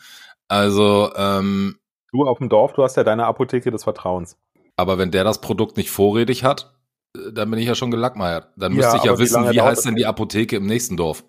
Also, 0.49 1.11
ähm, 1.15 1.77
Du 2.13 2.23
auf 2.23 2.37
dem 2.37 2.47
Dorf, 2.49 2.73
du 2.73 2.83
hast 2.83 2.95
ja 2.95 3.03
deine 3.03 3.25
Apotheke 3.25 3.69
des 3.69 3.83
Vertrauens. 3.83 4.37
Aber 4.77 4.97
wenn 4.97 5.11
der 5.11 5.23
das 5.23 5.41
Produkt 5.41 5.75
nicht 5.75 5.91
vorrätig 5.91 6.43
hat, 6.43 6.73
äh, 7.15 7.33
dann 7.33 7.49
bin 7.51 7.59
ich 7.59 7.67
ja 7.67 7.75
schon 7.75 7.91
gelackmeiert. 7.91 8.47
Dann 8.55 8.71
Ja, 8.73 8.77
müsste 8.77 8.97
ich 8.97 9.03
ja 9.03 9.15
wie 9.15 9.23
wissen, 9.23 9.49
wie 9.49 9.57
dauert 9.57 9.71
heißt 9.71 9.85
denn 9.85 9.95
die 9.95 10.05
Apotheke 10.05 10.55
im 10.55 10.65
nächsten 10.65 10.95
Dorf? 10.95 11.25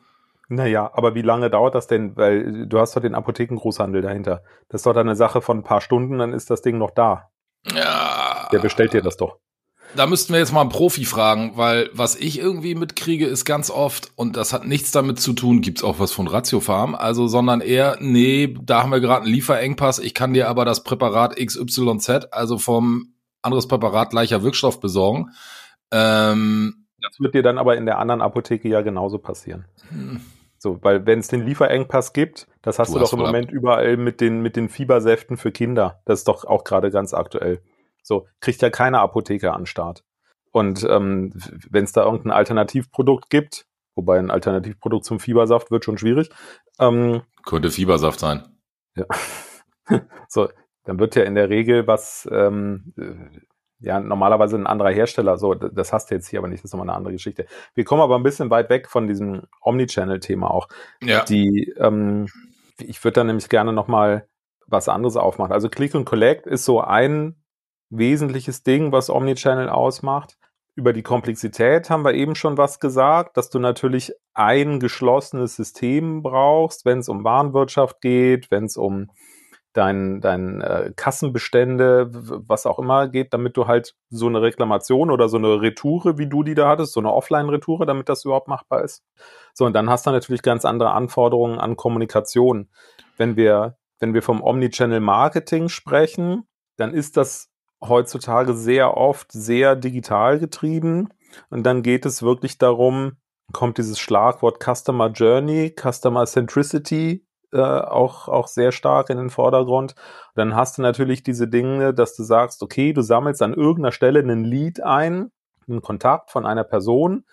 Naja, 0.48 0.90
aber 0.94 1.14
wie 1.14 1.22
lange 1.22 1.50
dauert 1.50 1.74
das 1.74 1.88
denn? 1.88 2.16
Weil 2.16 2.66
du 2.66 2.78
hast 2.78 2.96
doch 2.96 3.02
den 3.02 3.14
Apothekengroßhandel 3.14 4.00
dahinter. 4.00 4.42
Das 4.68 4.80
ist 4.80 4.86
doch 4.86 4.94
dann 4.94 5.08
eine 5.08 5.16
Sache 5.16 5.42
von 5.42 5.58
ein 5.58 5.64
paar 5.64 5.80
Stunden, 5.80 6.18
dann 6.18 6.32
ist 6.32 6.50
das 6.50 6.62
Ding 6.62 6.78
noch 6.78 6.90
da. 6.90 7.30
Ja. 7.74 8.48
Der 8.52 8.60
bestellt 8.60 8.92
dir 8.92 9.02
das 9.02 9.16
doch. 9.16 9.38
Da 9.96 10.06
müssten 10.06 10.34
wir 10.34 10.40
jetzt 10.40 10.52
mal 10.52 10.60
einen 10.60 10.70
Profi 10.70 11.06
fragen, 11.06 11.52
weil 11.56 11.88
was 11.94 12.14
ich 12.14 12.38
irgendwie 12.38 12.74
mitkriege, 12.74 13.26
ist 13.26 13.46
ganz 13.46 13.70
oft, 13.70 14.10
und 14.16 14.36
das 14.36 14.52
hat 14.52 14.66
nichts 14.66 14.90
damit 14.90 15.18
zu 15.18 15.32
tun, 15.32 15.62
gibt's 15.62 15.82
auch 15.82 15.98
was 15.98 16.12
von 16.12 16.26
Ratio 16.28 16.60
Farm, 16.60 16.94
also, 16.94 17.26
sondern 17.26 17.62
eher, 17.62 17.96
nee, 17.98 18.54
da 18.62 18.82
haben 18.82 18.92
wir 18.92 19.00
gerade 19.00 19.24
einen 19.24 19.32
Lieferengpass, 19.32 19.98
ich 19.98 20.12
kann 20.12 20.34
dir 20.34 20.48
aber 20.48 20.66
das 20.66 20.84
Präparat 20.84 21.36
XYZ, 21.36 22.28
also 22.30 22.58
vom 22.58 23.14
anderes 23.42 23.68
Präparat 23.68 24.10
gleicher 24.10 24.42
Wirkstoff 24.42 24.80
besorgen. 24.80 25.30
Ähm, 25.92 26.86
Das 27.00 27.18
wird 27.20 27.34
dir 27.34 27.42
dann 27.42 27.58
aber 27.58 27.76
in 27.76 27.86
der 27.86 27.98
anderen 27.98 28.20
Apotheke 28.20 28.68
ja 28.68 28.80
genauso 28.82 29.18
passieren. 29.18 29.66
hm, 29.88 30.20
So, 30.58 30.78
weil 30.82 31.06
wenn 31.06 31.20
es 31.20 31.28
den 31.28 31.46
Lieferengpass 31.46 32.12
gibt, 32.12 32.48
das 32.62 32.78
hast 32.78 32.88
Du 32.90 32.94
du, 32.94 33.00
hast 33.00 33.12
doch 33.12 33.12
im 33.14 33.20
wohl 33.20 33.26
ab- 33.26 33.32
Moment 33.32 33.50
überall 33.52 33.96
mit 33.96 34.20
den, 34.20 34.40
mit 34.42 34.56
den 34.56 34.68
Fiebersäften 34.68 35.36
für 35.36 35.52
Kinder. 35.52 36.00
Das 36.04 36.20
ist 36.20 36.28
doch 36.28 36.44
auch 36.44 36.64
gerade 36.64 36.90
ganz 36.90 37.14
aktuell. 37.14 37.62
So, 38.02 38.26
kriegt 38.40 38.60
ja 38.62 38.70
keine 38.70 38.98
Apotheker 39.00 39.54
an 39.54 39.66
Start. 39.66 40.02
Und 40.50 40.82
ähm, 40.88 41.32
wenn 41.70 41.84
es 41.84 41.92
da 41.92 42.04
irgendein 42.04 42.32
Alternativprodukt 42.32 43.28
gibt, 43.30 43.66
wobei 43.94 44.18
ein 44.18 44.30
Alternativprodukt 44.30 45.04
zum 45.04 45.20
Fiebersaft 45.20 45.70
wird 45.70 45.84
schon 45.84 45.98
schwierig, 45.98 46.30
ähm, 46.80 47.22
könnte 47.44 47.70
Fiebersaft 47.70 48.18
sein. 48.18 48.42
Ja. 48.96 49.04
so, 50.28 50.48
dann 50.88 50.98
wird 50.98 51.16
ja 51.16 51.22
in 51.24 51.34
der 51.34 51.50
Regel 51.50 51.86
was, 51.86 52.26
ähm, 52.32 52.94
äh, 52.96 53.12
ja, 53.80 54.00
normalerweise 54.00 54.56
ein 54.56 54.66
anderer 54.66 54.90
Hersteller, 54.90 55.36
so, 55.36 55.52
das 55.52 55.92
hast 55.92 56.10
du 56.10 56.14
jetzt 56.14 56.28
hier 56.28 56.38
aber 56.38 56.48
nicht, 56.48 56.64
das 56.64 56.70
ist 56.70 56.72
nochmal 56.72 56.88
eine 56.88 56.96
andere 56.96 57.12
Geschichte. 57.12 57.44
Wir 57.74 57.84
kommen 57.84 58.00
aber 58.00 58.16
ein 58.16 58.22
bisschen 58.22 58.48
weit 58.48 58.70
weg 58.70 58.88
von 58.88 59.06
diesem 59.06 59.42
Omnichannel-Thema 59.60 60.50
auch. 60.50 60.66
Ja. 61.02 61.26
Die, 61.26 61.74
ähm, 61.76 62.26
ich 62.78 63.04
würde 63.04 63.16
da 63.16 63.24
nämlich 63.24 63.50
gerne 63.50 63.74
nochmal 63.74 64.26
was 64.66 64.88
anderes 64.88 65.18
aufmachen. 65.18 65.52
Also 65.52 65.68
Click 65.68 65.94
and 65.94 66.06
Collect 66.06 66.46
ist 66.46 66.64
so 66.64 66.80
ein 66.80 67.36
wesentliches 67.90 68.62
Ding, 68.62 68.90
was 68.90 69.10
Omnichannel 69.10 69.68
ausmacht. 69.68 70.38
Über 70.74 70.94
die 70.94 71.02
Komplexität 71.02 71.90
haben 71.90 72.04
wir 72.04 72.14
eben 72.14 72.34
schon 72.34 72.56
was 72.56 72.80
gesagt, 72.80 73.36
dass 73.36 73.50
du 73.50 73.58
natürlich 73.58 74.14
ein 74.32 74.80
geschlossenes 74.80 75.54
System 75.54 76.22
brauchst, 76.22 76.86
wenn 76.86 77.00
es 77.00 77.10
um 77.10 77.24
Warenwirtschaft 77.24 78.00
geht, 78.00 78.50
wenn 78.50 78.64
es 78.64 78.78
um 78.78 79.10
dein, 79.72 80.20
dein 80.20 80.60
äh, 80.60 80.92
Kassenbestände, 80.96 82.08
was 82.10 82.66
auch 82.66 82.78
immer 82.78 83.08
geht, 83.08 83.32
damit 83.32 83.56
du 83.56 83.66
halt 83.66 83.94
so 84.10 84.26
eine 84.26 84.42
Reklamation 84.42 85.10
oder 85.10 85.28
so 85.28 85.36
eine 85.36 85.60
Retoure, 85.60 86.18
wie 86.18 86.28
du 86.28 86.42
die 86.42 86.54
da 86.54 86.68
hattest, 86.68 86.92
so 86.92 87.00
eine 87.00 87.12
Offline-Retoure, 87.12 87.86
damit 87.86 88.08
das 88.08 88.24
überhaupt 88.24 88.48
machbar 88.48 88.82
ist. 88.82 89.04
So, 89.54 89.66
und 89.66 89.74
dann 89.74 89.90
hast 89.90 90.06
du 90.06 90.10
natürlich 90.10 90.42
ganz 90.42 90.64
andere 90.64 90.92
Anforderungen 90.92 91.58
an 91.58 91.76
Kommunikation. 91.76 92.68
Wenn 93.16 93.36
wir, 93.36 93.76
wenn 93.98 94.14
wir 94.14 94.22
vom 94.22 94.42
Omnichannel-Marketing 94.42 95.68
sprechen, 95.68 96.44
dann 96.76 96.94
ist 96.94 97.16
das 97.16 97.50
heutzutage 97.80 98.54
sehr 98.54 98.96
oft 98.96 99.30
sehr 99.32 99.76
digital 99.76 100.38
getrieben. 100.38 101.08
Und 101.50 101.64
dann 101.64 101.82
geht 101.82 102.06
es 102.06 102.22
wirklich 102.22 102.58
darum, 102.58 103.18
kommt 103.52 103.78
dieses 103.78 103.98
Schlagwort 103.98 104.62
Customer 104.62 105.10
Journey, 105.10 105.74
Customer 105.78 106.26
Centricity 106.26 107.27
äh, 107.52 107.60
auch, 107.60 108.28
auch 108.28 108.48
sehr 108.48 108.72
stark 108.72 109.10
in 109.10 109.16
den 109.18 109.30
Vordergrund. 109.30 109.94
Dann 110.34 110.54
hast 110.54 110.78
du 110.78 110.82
natürlich 110.82 111.22
diese 111.22 111.48
Dinge, 111.48 111.94
dass 111.94 112.14
du 112.14 112.22
sagst, 112.22 112.62
okay, 112.62 112.92
du 112.92 113.02
sammelst 113.02 113.42
an 113.42 113.54
irgendeiner 113.54 113.92
Stelle 113.92 114.20
einen 114.20 114.44
Lead 114.44 114.82
ein, 114.82 115.30
einen 115.68 115.82
Kontakt 115.82 116.30
von 116.30 116.46
einer 116.46 116.64
Person. 116.64 117.24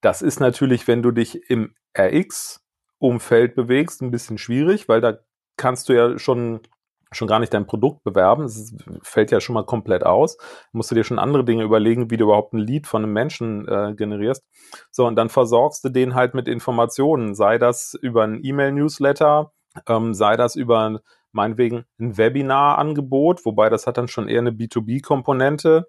Das 0.00 0.22
ist 0.22 0.40
natürlich, 0.40 0.88
wenn 0.88 1.02
du 1.02 1.10
dich 1.10 1.50
im 1.50 1.74
RX-Umfeld 1.98 3.54
bewegst, 3.54 4.02
ein 4.02 4.10
bisschen 4.10 4.38
schwierig, 4.38 4.88
weil 4.88 5.00
da 5.00 5.18
kannst 5.56 5.88
du 5.88 5.92
ja 5.94 6.18
schon 6.18 6.60
schon 7.12 7.28
gar 7.28 7.40
nicht 7.40 7.52
dein 7.52 7.66
Produkt 7.66 8.04
bewerben. 8.04 8.42
Das 8.42 8.74
fällt 9.02 9.30
ja 9.30 9.40
schon 9.40 9.54
mal 9.54 9.64
komplett 9.64 10.04
aus. 10.04 10.36
Musst 10.72 10.90
du 10.90 10.94
dir 10.94 11.04
schon 11.04 11.18
andere 11.18 11.44
Dinge 11.44 11.64
überlegen, 11.64 12.10
wie 12.10 12.16
du 12.16 12.24
überhaupt 12.24 12.52
ein 12.52 12.58
Lead 12.58 12.86
von 12.86 13.02
einem 13.02 13.12
Menschen 13.12 13.66
äh, 13.68 13.94
generierst. 13.96 14.44
So, 14.90 15.06
und 15.06 15.16
dann 15.16 15.28
versorgst 15.28 15.84
du 15.84 15.88
den 15.88 16.14
halt 16.14 16.34
mit 16.34 16.46
Informationen, 16.48 17.34
sei 17.34 17.58
das 17.58 17.94
über 18.00 18.24
ein 18.24 18.40
E-Mail-Newsletter, 18.42 19.52
ähm, 19.88 20.14
sei 20.14 20.36
das 20.36 20.56
über 20.56 21.00
meinetwegen 21.32 21.84
ein 21.98 22.16
Webinar-Angebot, 22.16 23.44
wobei 23.44 23.68
das 23.68 23.86
hat 23.86 23.98
dann 23.98 24.08
schon 24.08 24.28
eher 24.28 24.40
eine 24.40 24.50
B2B-Komponente. 24.50 25.86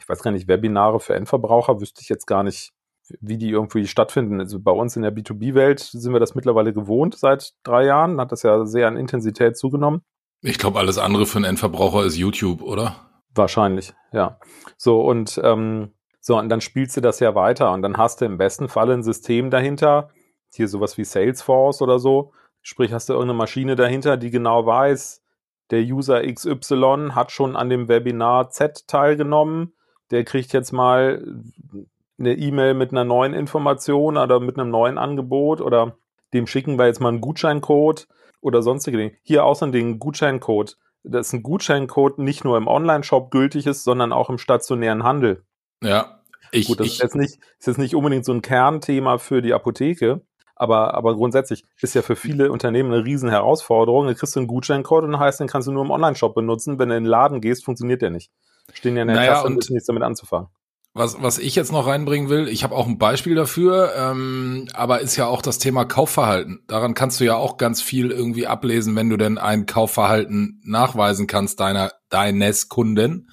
Ich 0.00 0.08
weiß 0.08 0.22
gar 0.22 0.30
nicht, 0.30 0.48
Webinare 0.48 1.00
für 1.00 1.14
Endverbraucher 1.14 1.80
wüsste 1.80 2.00
ich 2.02 2.08
jetzt 2.08 2.26
gar 2.26 2.42
nicht, 2.42 2.72
wie 3.20 3.38
die 3.38 3.50
irgendwie 3.50 3.86
stattfinden. 3.86 4.40
Also 4.40 4.60
bei 4.60 4.72
uns 4.72 4.96
in 4.96 5.02
der 5.02 5.14
B2B-Welt 5.14 5.80
sind 5.80 6.12
wir 6.12 6.20
das 6.20 6.34
mittlerweile 6.34 6.72
gewohnt 6.72 7.16
seit 7.16 7.52
drei 7.64 7.84
Jahren, 7.84 8.20
hat 8.20 8.32
das 8.32 8.42
ja 8.42 8.64
sehr 8.66 8.88
an 8.88 8.96
Intensität 8.96 9.56
zugenommen. 9.56 10.02
Ich 10.42 10.58
glaube, 10.58 10.78
alles 10.78 10.98
andere 10.98 11.26
für 11.26 11.36
einen 11.36 11.44
Endverbraucher 11.44 12.04
ist 12.04 12.16
YouTube, 12.16 12.62
oder? 12.62 12.96
Wahrscheinlich, 13.34 13.92
ja. 14.12 14.38
So, 14.76 15.02
und 15.02 15.40
ähm, 15.44 15.92
so, 16.20 16.38
und 16.38 16.48
dann 16.48 16.60
spielst 16.60 16.96
du 16.96 17.00
das 17.00 17.20
ja 17.20 17.34
weiter 17.34 17.72
und 17.72 17.82
dann 17.82 17.96
hast 17.96 18.20
du 18.20 18.24
im 18.24 18.38
besten 18.38 18.68
Fall 18.68 18.90
ein 18.90 19.02
System 19.02 19.50
dahinter, 19.50 20.10
hier 20.52 20.68
sowas 20.68 20.98
wie 20.98 21.04
Salesforce 21.04 21.82
oder 21.82 21.98
so. 21.98 22.32
Sprich, 22.62 22.92
hast 22.92 23.08
du 23.08 23.14
irgendeine 23.14 23.38
Maschine 23.38 23.76
dahinter, 23.76 24.16
die 24.16 24.30
genau 24.30 24.66
weiß, 24.66 25.22
der 25.70 25.82
User 25.82 26.22
XY 26.22 27.10
hat 27.12 27.30
schon 27.30 27.56
an 27.56 27.68
dem 27.68 27.88
Webinar 27.88 28.50
Z 28.50 28.86
teilgenommen, 28.88 29.74
der 30.10 30.24
kriegt 30.24 30.52
jetzt 30.52 30.72
mal 30.72 31.24
eine 32.18 32.34
E-Mail 32.34 32.74
mit 32.74 32.90
einer 32.90 33.04
neuen 33.04 33.32
Information 33.32 34.16
oder 34.16 34.40
mit 34.40 34.58
einem 34.58 34.70
neuen 34.70 34.98
Angebot 34.98 35.60
oder 35.60 35.96
dem 36.34 36.46
schicken 36.46 36.78
wir 36.78 36.86
jetzt 36.86 37.00
mal 37.00 37.08
einen 37.08 37.20
Gutscheincode 37.20 38.06
oder 38.40 38.62
sonstige 38.62 38.96
Dinge. 38.96 39.12
Hier 39.22 39.44
außerdem 39.44 39.98
Gutscheincode. 39.98 40.76
Das 41.02 41.28
ist 41.28 41.32
ein 41.32 41.42
Gutscheincode 41.42 42.18
nicht 42.18 42.44
nur 42.44 42.56
im 42.56 42.68
Online-Shop 42.68 43.30
gültig 43.30 43.66
ist, 43.66 43.84
sondern 43.84 44.12
auch 44.12 44.28
im 44.28 44.38
stationären 44.38 45.02
Handel. 45.02 45.44
Ja, 45.82 46.20
ich, 46.52 46.66
Gut, 46.66 46.80
das 46.80 46.86
ich, 46.86 46.92
ist, 46.94 47.02
jetzt 47.02 47.16
nicht, 47.16 47.38
ist 47.58 47.66
jetzt 47.66 47.78
nicht 47.78 47.94
unbedingt 47.94 48.24
so 48.24 48.32
ein 48.32 48.42
Kernthema 48.42 49.18
für 49.18 49.40
die 49.40 49.54
Apotheke, 49.54 50.22
aber, 50.56 50.94
aber 50.94 51.14
grundsätzlich 51.14 51.64
ist 51.80 51.94
ja 51.94 52.02
für 52.02 52.16
viele 52.16 52.50
Unternehmen 52.52 52.92
eine 52.92 53.04
riesen 53.04 53.30
Herausforderung. 53.30 54.06
Da 54.06 54.14
kriegst 54.14 54.36
du 54.36 54.40
einen 54.40 54.46
Gutscheincode 54.46 55.04
und 55.04 55.18
heißt, 55.18 55.40
den 55.40 55.48
kannst 55.48 55.68
du 55.68 55.72
nur 55.72 55.84
im 55.84 55.90
Online-Shop 55.90 56.34
benutzen. 56.34 56.78
Wenn 56.78 56.90
du 56.90 56.96
in 56.96 57.04
den 57.04 57.10
Laden 57.10 57.40
gehst, 57.40 57.64
funktioniert 57.64 58.02
der 58.02 58.10
nicht. 58.10 58.30
Stehen 58.74 58.96
ja 58.96 59.02
in 59.02 59.08
der 59.08 59.16
naja, 59.16 59.32
Kasse 59.34 59.46
und 59.46 59.58
ist 59.58 59.70
nichts 59.70 59.86
damit 59.86 60.02
anzufangen. 60.02 60.48
Was, 60.92 61.22
was 61.22 61.38
ich 61.38 61.54
jetzt 61.54 61.70
noch 61.70 61.86
reinbringen 61.86 62.28
will, 62.28 62.48
ich 62.48 62.64
habe 62.64 62.74
auch 62.74 62.88
ein 62.88 62.98
Beispiel 62.98 63.36
dafür, 63.36 63.92
ähm, 63.96 64.66
aber 64.74 65.00
ist 65.00 65.14
ja 65.14 65.26
auch 65.26 65.40
das 65.40 65.58
Thema 65.58 65.84
Kaufverhalten. 65.84 66.64
Daran 66.66 66.94
kannst 66.94 67.20
du 67.20 67.24
ja 67.24 67.36
auch 67.36 67.58
ganz 67.58 67.80
viel 67.80 68.10
irgendwie 68.10 68.48
ablesen, 68.48 68.96
wenn 68.96 69.08
du 69.08 69.16
denn 69.16 69.38
ein 69.38 69.66
Kaufverhalten 69.66 70.60
nachweisen 70.64 71.28
kannst 71.28 71.60
deiner 71.60 71.92
deines 72.08 72.68
Kunden. 72.68 73.30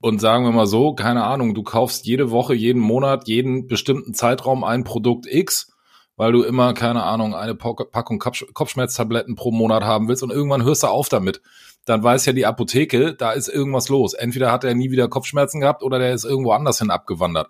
Und 0.00 0.20
sagen 0.20 0.44
wir 0.44 0.50
mal 0.50 0.66
so, 0.66 0.94
keine 0.94 1.22
Ahnung, 1.22 1.54
du 1.54 1.62
kaufst 1.62 2.06
jede 2.06 2.32
Woche, 2.32 2.54
jeden 2.54 2.82
Monat, 2.82 3.28
jeden 3.28 3.68
bestimmten 3.68 4.12
Zeitraum 4.12 4.64
ein 4.64 4.82
Produkt 4.82 5.26
X, 5.26 5.72
weil 6.16 6.32
du 6.32 6.42
immer, 6.42 6.74
keine 6.74 7.04
Ahnung, 7.04 7.36
eine 7.36 7.54
Packung 7.54 8.18
Kopfschmerztabletten 8.18 9.36
pro 9.36 9.52
Monat 9.52 9.84
haben 9.84 10.08
willst 10.08 10.24
und 10.24 10.32
irgendwann 10.32 10.64
hörst 10.64 10.82
du 10.82 10.88
auf 10.88 11.08
damit 11.08 11.40
dann 11.86 12.02
weiß 12.02 12.26
ja 12.26 12.32
die 12.32 12.46
Apotheke, 12.46 13.14
da 13.14 13.32
ist 13.32 13.48
irgendwas 13.48 13.88
los. 13.88 14.12
Entweder 14.12 14.52
hat 14.52 14.64
er 14.64 14.74
nie 14.74 14.90
wieder 14.90 15.08
Kopfschmerzen 15.08 15.60
gehabt 15.60 15.82
oder 15.82 15.98
der 15.98 16.12
ist 16.12 16.24
irgendwo 16.24 16.50
anders 16.50 16.80
hin 16.80 16.90
abgewandert. 16.90 17.48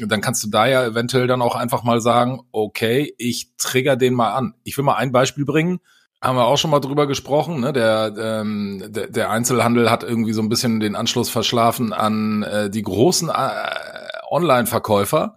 Dann 0.00 0.20
kannst 0.20 0.44
du 0.44 0.50
da 0.50 0.66
ja 0.66 0.84
eventuell 0.84 1.28
dann 1.28 1.42
auch 1.42 1.54
einfach 1.54 1.84
mal 1.84 2.00
sagen, 2.00 2.40
okay, 2.50 3.14
ich 3.18 3.54
trigger 3.56 3.96
den 3.96 4.14
mal 4.14 4.34
an. 4.34 4.54
Ich 4.64 4.76
will 4.76 4.84
mal 4.84 4.96
ein 4.96 5.12
Beispiel 5.12 5.44
bringen. 5.44 5.78
Haben 6.20 6.36
wir 6.36 6.46
auch 6.46 6.58
schon 6.58 6.72
mal 6.72 6.80
drüber 6.80 7.06
gesprochen. 7.06 7.60
Ne? 7.60 7.72
Der, 7.72 8.14
ähm, 8.18 8.82
der, 8.88 9.06
der 9.06 9.30
Einzelhandel 9.30 9.90
hat 9.90 10.02
irgendwie 10.02 10.32
so 10.32 10.42
ein 10.42 10.48
bisschen 10.48 10.80
den 10.80 10.96
Anschluss 10.96 11.30
verschlafen 11.30 11.92
an 11.92 12.42
äh, 12.42 12.70
die 12.70 12.82
großen 12.82 13.28
äh, 13.28 13.32
Online-Verkäufer. 14.28 15.36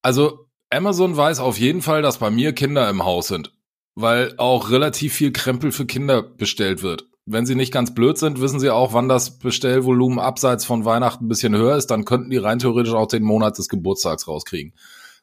Also 0.00 0.46
Amazon 0.70 1.14
weiß 1.14 1.40
auf 1.40 1.58
jeden 1.58 1.82
Fall, 1.82 2.00
dass 2.00 2.18
bei 2.18 2.30
mir 2.30 2.54
Kinder 2.54 2.88
im 2.88 3.04
Haus 3.04 3.28
sind, 3.28 3.52
weil 3.94 4.32
auch 4.38 4.70
relativ 4.70 5.12
viel 5.12 5.32
Krempel 5.32 5.72
für 5.72 5.84
Kinder 5.84 6.22
bestellt 6.22 6.82
wird 6.82 7.11
wenn 7.24 7.46
sie 7.46 7.54
nicht 7.54 7.72
ganz 7.72 7.94
blöd 7.94 8.18
sind, 8.18 8.40
wissen 8.40 8.60
sie 8.60 8.70
auch, 8.70 8.92
wann 8.92 9.08
das 9.08 9.38
Bestellvolumen 9.38 10.18
abseits 10.18 10.64
von 10.64 10.84
Weihnachten 10.84 11.26
ein 11.26 11.28
bisschen 11.28 11.56
höher 11.56 11.76
ist, 11.76 11.88
dann 11.88 12.04
könnten 12.04 12.30
die 12.30 12.38
rein 12.38 12.58
theoretisch 12.58 12.94
auch 12.94 13.06
den 13.06 13.22
Monat 13.22 13.58
des 13.58 13.68
Geburtstags 13.68 14.26
rauskriegen. 14.26 14.74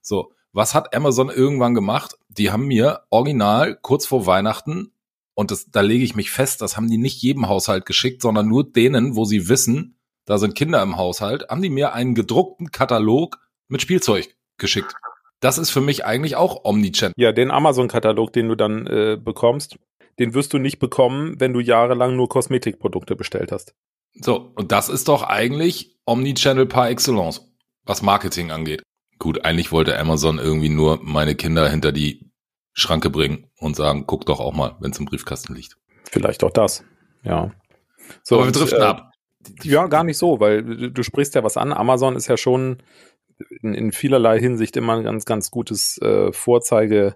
So, 0.01 0.31
was 0.53 0.73
hat 0.73 0.95
Amazon 0.95 1.29
irgendwann 1.29 1.75
gemacht? 1.75 2.17
Die 2.29 2.51
haben 2.51 2.65
mir 2.67 3.01
original 3.09 3.77
kurz 3.81 4.05
vor 4.05 4.25
Weihnachten, 4.25 4.91
und 5.39 5.51
das, 5.51 5.71
da 5.71 5.79
lege 5.79 6.03
ich 6.03 6.17
mich 6.17 6.31
fest, 6.31 6.61
das 6.61 6.75
haben 6.75 6.89
die 6.89 6.97
nicht 6.97 7.21
jedem 7.21 7.47
Haushalt 7.47 7.85
geschickt, 7.85 8.21
sondern 8.21 8.49
nur 8.49 8.69
denen, 8.69 9.15
wo 9.15 9.23
sie 9.23 9.47
wissen, 9.47 9.97
da 10.25 10.37
sind 10.37 10.53
Kinder 10.53 10.81
im 10.83 10.97
Haushalt, 10.97 11.47
haben 11.49 11.61
die 11.61 11.69
mir 11.69 11.93
einen 11.93 12.13
gedruckten 12.13 12.71
Katalog 12.71 13.39
mit 13.69 13.81
Spielzeug 13.81 14.35
geschickt. 14.57 14.93
Das 15.39 15.57
ist 15.57 15.69
für 15.69 15.79
mich 15.79 16.03
eigentlich 16.03 16.35
auch 16.35 16.65
Omnichannel. 16.65 17.13
Ja, 17.15 17.31
den 17.31 17.51
Amazon-Katalog, 17.51 18.33
den 18.33 18.49
du 18.49 18.55
dann 18.55 18.85
äh, 18.87 19.17
bekommst, 19.17 19.77
den 20.19 20.33
wirst 20.33 20.53
du 20.53 20.57
nicht 20.57 20.79
bekommen, 20.79 21.39
wenn 21.39 21.53
du 21.53 21.61
jahrelang 21.61 22.15
nur 22.15 22.29
Kosmetikprodukte 22.29 23.15
bestellt 23.15 23.51
hast. 23.51 23.73
So, 24.13 24.51
und 24.55 24.71
das 24.71 24.89
ist 24.89 25.07
doch 25.07 25.23
eigentlich 25.23 25.97
Omnichannel 26.05 26.65
par 26.65 26.89
excellence, 26.89 27.49
was 27.85 28.01
Marketing 28.01 28.51
angeht. 28.51 28.83
Gut, 29.17 29.45
eigentlich 29.45 29.71
wollte 29.71 29.97
Amazon 29.97 30.37
irgendwie 30.37 30.69
nur 30.69 30.99
meine 31.01 31.35
Kinder 31.35 31.69
hinter 31.69 31.91
die 31.91 32.31
Schranke 32.73 33.09
bringen 33.09 33.47
und 33.57 33.75
sagen, 33.75 34.05
guck 34.07 34.25
doch 34.25 34.39
auch 34.39 34.53
mal, 34.53 34.75
wenn 34.79 34.91
es 34.91 34.99
im 34.99 35.05
Briefkasten 35.05 35.55
liegt. 35.55 35.77
Vielleicht 36.03 36.43
auch 36.43 36.51
das, 36.51 36.83
ja. 37.23 37.51
So, 38.23 38.35
Aber 38.35 38.45
wir 38.45 38.51
driften 38.51 38.81
äh, 38.81 38.85
ab. 38.85 39.11
Ja, 39.63 39.87
gar 39.87 40.03
nicht 40.03 40.17
so, 40.17 40.39
weil 40.39 40.63
du, 40.63 40.91
du, 40.91 41.03
sprichst 41.03 41.35
ja 41.35 41.43
was 41.43 41.57
an. 41.57 41.71
Amazon 41.71 42.15
ist 42.15 42.27
ja 42.27 42.37
schon 42.37 42.81
in, 43.61 43.73
in 43.73 43.91
vielerlei 43.91 44.39
Hinsicht 44.39 44.75
immer 44.75 44.97
ein 44.97 45.03
ganz, 45.03 45.25
ganz 45.25 45.51
gutes 45.51 45.97
äh, 46.01 46.31
Vorzeige, 46.33 47.15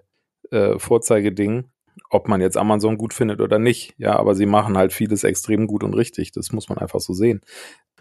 äh, 0.50 0.78
Vorzeigeding 0.78 1.70
ob 2.10 2.28
man 2.28 2.40
jetzt 2.40 2.56
Amazon 2.56 2.98
gut 2.98 3.14
findet 3.14 3.40
oder 3.40 3.58
nicht. 3.58 3.94
Ja, 3.98 4.16
aber 4.16 4.34
sie 4.34 4.46
machen 4.46 4.76
halt 4.76 4.92
vieles 4.92 5.24
extrem 5.24 5.66
gut 5.66 5.84
und 5.84 5.94
richtig. 5.94 6.32
Das 6.32 6.52
muss 6.52 6.68
man 6.68 6.78
einfach 6.78 7.00
so 7.00 7.12
sehen. 7.12 7.40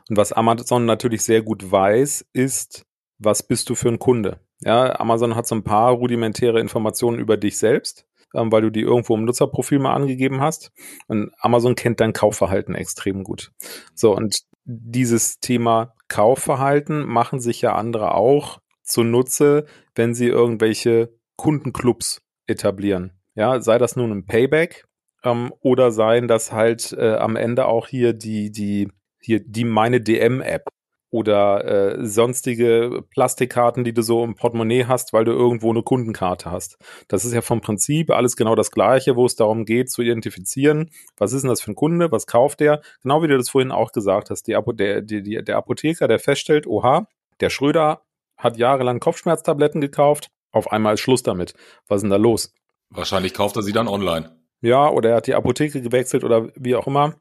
Und 0.09 0.17
was 0.17 0.33
Amazon 0.33 0.85
natürlich 0.85 1.23
sehr 1.23 1.41
gut 1.41 1.71
weiß, 1.71 2.25
ist, 2.33 2.85
was 3.19 3.43
bist 3.43 3.69
du 3.69 3.75
für 3.75 3.89
ein 3.89 3.99
Kunde? 3.99 4.39
Ja, 4.61 4.99
Amazon 4.99 5.35
hat 5.35 5.47
so 5.47 5.55
ein 5.55 5.63
paar 5.63 5.91
rudimentäre 5.91 6.59
Informationen 6.59 7.19
über 7.19 7.37
dich 7.37 7.57
selbst, 7.57 8.05
ähm, 8.33 8.51
weil 8.51 8.61
du 8.61 8.69
die 8.69 8.81
irgendwo 8.81 9.15
im 9.15 9.25
Nutzerprofil 9.25 9.79
mal 9.79 9.93
angegeben 9.93 10.41
hast. 10.41 10.71
Und 11.07 11.31
Amazon 11.39 11.75
kennt 11.75 11.99
dein 11.99 12.13
Kaufverhalten 12.13 12.75
extrem 12.75 13.23
gut. 13.23 13.51
So, 13.93 14.15
und 14.15 14.41
dieses 14.65 15.39
Thema 15.39 15.93
Kaufverhalten 16.07 17.05
machen 17.05 17.39
sich 17.39 17.61
ja 17.61 17.75
andere 17.75 18.15
auch 18.15 18.59
zunutze, 18.83 19.65
wenn 19.95 20.13
sie 20.13 20.27
irgendwelche 20.27 21.13
Kundenclubs 21.35 22.21
etablieren. 22.47 23.11
Ja, 23.35 23.61
sei 23.61 23.77
das 23.77 23.95
nun 23.95 24.11
ein 24.11 24.25
Payback 24.25 24.85
ähm, 25.23 25.53
oder 25.61 25.91
seien 25.91 26.27
das 26.27 26.51
halt 26.51 26.93
äh, 26.93 27.15
am 27.15 27.35
Ende 27.35 27.65
auch 27.65 27.87
hier 27.87 28.13
die, 28.13 28.51
die, 28.51 28.89
hier 29.21 29.39
die 29.39 29.65
meine 29.65 30.01
DM-App 30.01 30.67
oder 31.13 31.65
äh, 31.65 32.05
sonstige 32.07 33.03
Plastikkarten, 33.11 33.83
die 33.83 33.93
du 33.93 34.01
so 34.01 34.23
im 34.23 34.33
Portemonnaie 34.33 34.85
hast, 34.85 35.13
weil 35.13 35.25
du 35.25 35.31
irgendwo 35.31 35.69
eine 35.69 35.83
Kundenkarte 35.83 36.49
hast. 36.49 36.77
Das 37.07 37.23
ist 37.23 37.33
ja 37.33 37.41
vom 37.41 37.61
Prinzip 37.61 38.09
alles 38.09 38.35
genau 38.35 38.55
das 38.55 38.71
Gleiche, 38.71 39.15
wo 39.15 39.27
es 39.27 39.35
darum 39.35 39.65
geht 39.65 39.91
zu 39.91 40.01
identifizieren, 40.01 40.89
was 41.15 41.31
ist 41.31 41.43
denn 41.43 41.49
das 41.49 41.61
für 41.61 41.71
ein 41.71 41.75
Kunde, 41.75 42.11
was 42.11 42.25
kauft 42.25 42.61
der, 42.61 42.81
genau 43.03 43.21
wie 43.21 43.27
du 43.27 43.37
das 43.37 43.49
vorhin 43.49 43.71
auch 43.71 43.91
gesagt 43.91 44.31
hast, 44.31 44.47
die 44.47 44.55
Apo 44.55 44.71
der, 44.71 45.01
die, 45.01 45.21
die, 45.21 45.43
der 45.43 45.57
Apotheker, 45.57 46.07
der 46.07 46.17
feststellt, 46.17 46.65
oha, 46.65 47.07
der 47.41 47.51
Schröder 47.51 48.01
hat 48.35 48.57
jahrelang 48.57 48.99
Kopfschmerztabletten 48.99 49.81
gekauft, 49.81 50.29
auf 50.51 50.71
einmal 50.71 50.95
ist 50.95 51.01
Schluss 51.01 51.21
damit. 51.21 51.53
Was 51.87 51.97
ist 51.97 52.03
denn 52.03 52.09
da 52.09 52.17
los? 52.17 52.53
Wahrscheinlich 52.93 53.33
kauft 53.33 53.55
er 53.55 53.63
sie 53.63 53.73
dann 53.73 53.87
online. 53.87 54.37
Ja, 54.61 54.89
oder 54.89 55.09
er 55.09 55.15
hat 55.17 55.27
die 55.27 55.35
Apotheke 55.35 55.81
gewechselt 55.81 56.23
oder 56.23 56.49
wie 56.55 56.75
auch 56.75 56.87
immer. 56.87 57.15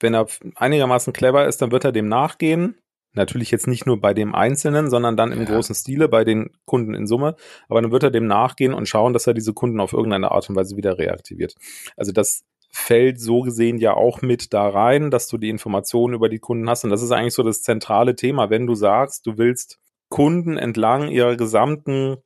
Wenn 0.00 0.14
er 0.14 0.26
einigermaßen 0.56 1.12
clever 1.12 1.46
ist, 1.46 1.62
dann 1.62 1.70
wird 1.70 1.84
er 1.84 1.92
dem 1.92 2.08
nachgehen. 2.08 2.76
Natürlich 3.12 3.50
jetzt 3.50 3.66
nicht 3.66 3.86
nur 3.86 4.00
bei 4.00 4.14
dem 4.14 4.34
Einzelnen, 4.34 4.88
sondern 4.88 5.16
dann 5.16 5.32
im 5.32 5.40
ja. 5.40 5.44
großen 5.46 5.74
Stile 5.74 6.08
bei 6.08 6.24
den 6.24 6.50
Kunden 6.64 6.94
in 6.94 7.06
Summe. 7.06 7.36
Aber 7.68 7.82
dann 7.82 7.90
wird 7.90 8.04
er 8.04 8.10
dem 8.10 8.26
nachgehen 8.26 8.72
und 8.72 8.88
schauen, 8.88 9.12
dass 9.12 9.26
er 9.26 9.34
diese 9.34 9.52
Kunden 9.52 9.80
auf 9.80 9.92
irgendeine 9.92 10.30
Art 10.30 10.48
und 10.48 10.56
Weise 10.56 10.76
wieder 10.76 10.98
reaktiviert. 10.98 11.54
Also 11.96 12.12
das 12.12 12.44
fällt 12.72 13.20
so 13.20 13.40
gesehen 13.40 13.78
ja 13.78 13.94
auch 13.94 14.22
mit 14.22 14.52
da 14.52 14.68
rein, 14.68 15.10
dass 15.10 15.26
du 15.26 15.38
die 15.38 15.48
Informationen 15.48 16.14
über 16.14 16.28
die 16.28 16.38
Kunden 16.38 16.70
hast. 16.70 16.84
Und 16.84 16.90
das 16.90 17.02
ist 17.02 17.10
eigentlich 17.10 17.34
so 17.34 17.42
das 17.42 17.62
zentrale 17.62 18.14
Thema. 18.14 18.48
Wenn 18.48 18.66
du 18.66 18.74
sagst, 18.74 19.26
du 19.26 19.38
willst 19.38 19.78
Kunden 20.08 20.56
entlang 20.56 21.08
ihrer 21.08 21.36
gesamten 21.36 22.18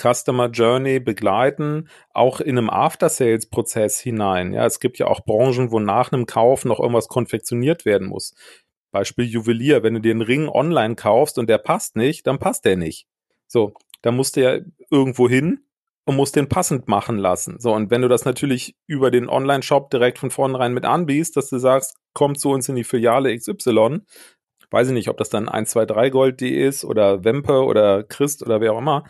Customer 0.00 0.48
Journey 0.48 1.00
begleiten, 1.00 1.88
auch 2.12 2.40
in 2.40 2.58
einem 2.58 2.70
After-Sales-Prozess 2.70 4.00
hinein. 4.00 4.52
Ja, 4.52 4.66
es 4.66 4.80
gibt 4.80 4.98
ja 4.98 5.06
auch 5.06 5.24
Branchen, 5.24 5.70
wo 5.70 5.78
nach 5.78 6.12
einem 6.12 6.26
Kauf 6.26 6.64
noch 6.64 6.80
irgendwas 6.80 7.08
konfektioniert 7.08 7.84
werden 7.84 8.08
muss. 8.08 8.34
Beispiel 8.90 9.26
Juwelier, 9.26 9.82
wenn 9.82 9.94
du 9.94 10.00
dir 10.00 10.12
einen 10.12 10.22
Ring 10.22 10.48
online 10.48 10.96
kaufst 10.96 11.38
und 11.38 11.48
der 11.48 11.58
passt 11.58 11.96
nicht, 11.96 12.26
dann 12.26 12.38
passt 12.38 12.64
der 12.64 12.76
nicht. 12.76 13.06
So, 13.46 13.74
da 14.02 14.10
musst 14.10 14.36
du 14.36 14.42
ja 14.42 14.58
irgendwo 14.90 15.28
hin 15.28 15.60
und 16.04 16.16
musst 16.16 16.36
den 16.36 16.48
passend 16.48 16.88
machen 16.88 17.18
lassen. 17.18 17.58
So, 17.58 17.72
und 17.72 17.90
wenn 17.90 18.02
du 18.02 18.08
das 18.08 18.24
natürlich 18.24 18.76
über 18.86 19.10
den 19.10 19.28
Online-Shop 19.28 19.90
direkt 19.90 20.18
von 20.18 20.30
vornherein 20.30 20.72
mit 20.72 20.84
anbiest, 20.84 21.36
dass 21.36 21.48
du 21.48 21.58
sagst, 21.58 21.96
komm 22.12 22.36
zu 22.36 22.50
uns 22.50 22.68
in 22.68 22.76
die 22.76 22.84
Filiale 22.84 23.36
XY, 23.36 24.00
weiß 24.70 24.88
ich 24.88 24.94
nicht, 24.94 25.08
ob 25.08 25.16
das 25.16 25.28
dann 25.28 25.48
123gold.de 25.48 26.66
ist 26.66 26.84
oder 26.84 27.24
Wempe 27.24 27.64
oder 27.64 28.02
Christ 28.02 28.42
oder 28.42 28.60
wer 28.60 28.72
auch 28.72 28.78
immer, 28.78 29.04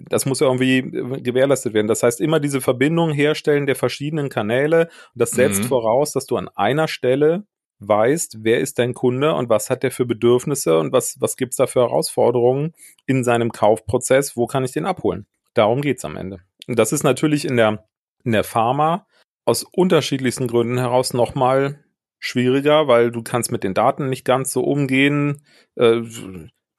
das 0.00 0.26
muss 0.26 0.40
ja 0.40 0.46
irgendwie 0.46 0.82
gewährleistet 1.22 1.74
werden. 1.74 1.86
Das 1.86 2.02
heißt, 2.02 2.20
immer 2.20 2.40
diese 2.40 2.60
Verbindung 2.60 3.12
herstellen 3.12 3.66
der 3.66 3.76
verschiedenen 3.76 4.28
Kanäle. 4.28 4.88
das 5.14 5.30
setzt 5.30 5.64
mhm. 5.64 5.68
voraus, 5.68 6.12
dass 6.12 6.26
du 6.26 6.36
an 6.36 6.48
einer 6.54 6.88
Stelle 6.88 7.44
weißt, 7.78 8.38
wer 8.42 8.60
ist 8.60 8.78
dein 8.78 8.94
Kunde 8.94 9.34
und 9.34 9.48
was 9.48 9.68
hat 9.70 9.82
der 9.82 9.90
für 9.90 10.06
Bedürfnisse 10.06 10.78
und 10.78 10.92
was, 10.92 11.20
was 11.20 11.36
gibt's 11.36 11.56
da 11.56 11.66
für 11.66 11.80
Herausforderungen 11.80 12.72
in 13.06 13.22
seinem 13.22 13.52
Kaufprozess, 13.52 14.36
wo 14.36 14.46
kann 14.46 14.64
ich 14.64 14.72
den 14.72 14.86
abholen? 14.86 15.26
Darum 15.54 15.82
geht's 15.82 16.04
am 16.04 16.16
Ende. 16.16 16.40
Und 16.66 16.78
das 16.78 16.92
ist 16.92 17.02
natürlich 17.02 17.44
in 17.44 17.56
der, 17.56 17.86
in 18.24 18.32
der 18.32 18.44
Pharma 18.44 19.06
aus 19.44 19.62
unterschiedlichsten 19.62 20.48
Gründen 20.48 20.78
heraus 20.78 21.12
nochmal 21.12 21.84
schwieriger, 22.18 22.88
weil 22.88 23.10
du 23.10 23.22
kannst 23.22 23.52
mit 23.52 23.62
den 23.62 23.74
Daten 23.74 24.08
nicht 24.08 24.24
ganz 24.24 24.52
so 24.52 24.62
umgehen. 24.62 25.42
Äh, 25.76 26.00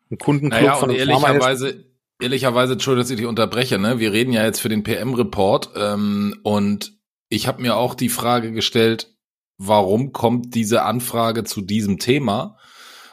ein 0.10 0.18
Kundenclub 0.20 0.62
naja, 0.62 0.76
von 0.76 0.90
einem 0.90 1.00
ehrlicherweise, 1.00 1.86
ehrlicherweise, 2.20 2.74
Entschuldigung, 2.74 3.04
dass 3.04 3.12
ich 3.12 3.18
dich 3.18 3.26
unterbreche, 3.26 3.80
ne? 3.80 4.00
Wir 4.00 4.14
reden 4.14 4.34
ja 4.34 4.44
jetzt 4.44 4.60
für 4.60 4.70
den 4.70 4.84
PM-Report 4.84 5.72
ähm, 5.76 6.40
und 6.44 6.98
ich 7.30 7.48
habe 7.48 7.62
mir 7.62 7.76
auch 7.76 7.96
die 7.96 8.10
Frage 8.10 8.52
gestellt, 8.52 9.16
warum 9.58 10.14
kommt 10.14 10.56
diese 10.56 10.84
Anfrage 10.84 11.44
zu 11.44 11.62
diesem 11.62 12.00
Thema? 12.00 12.58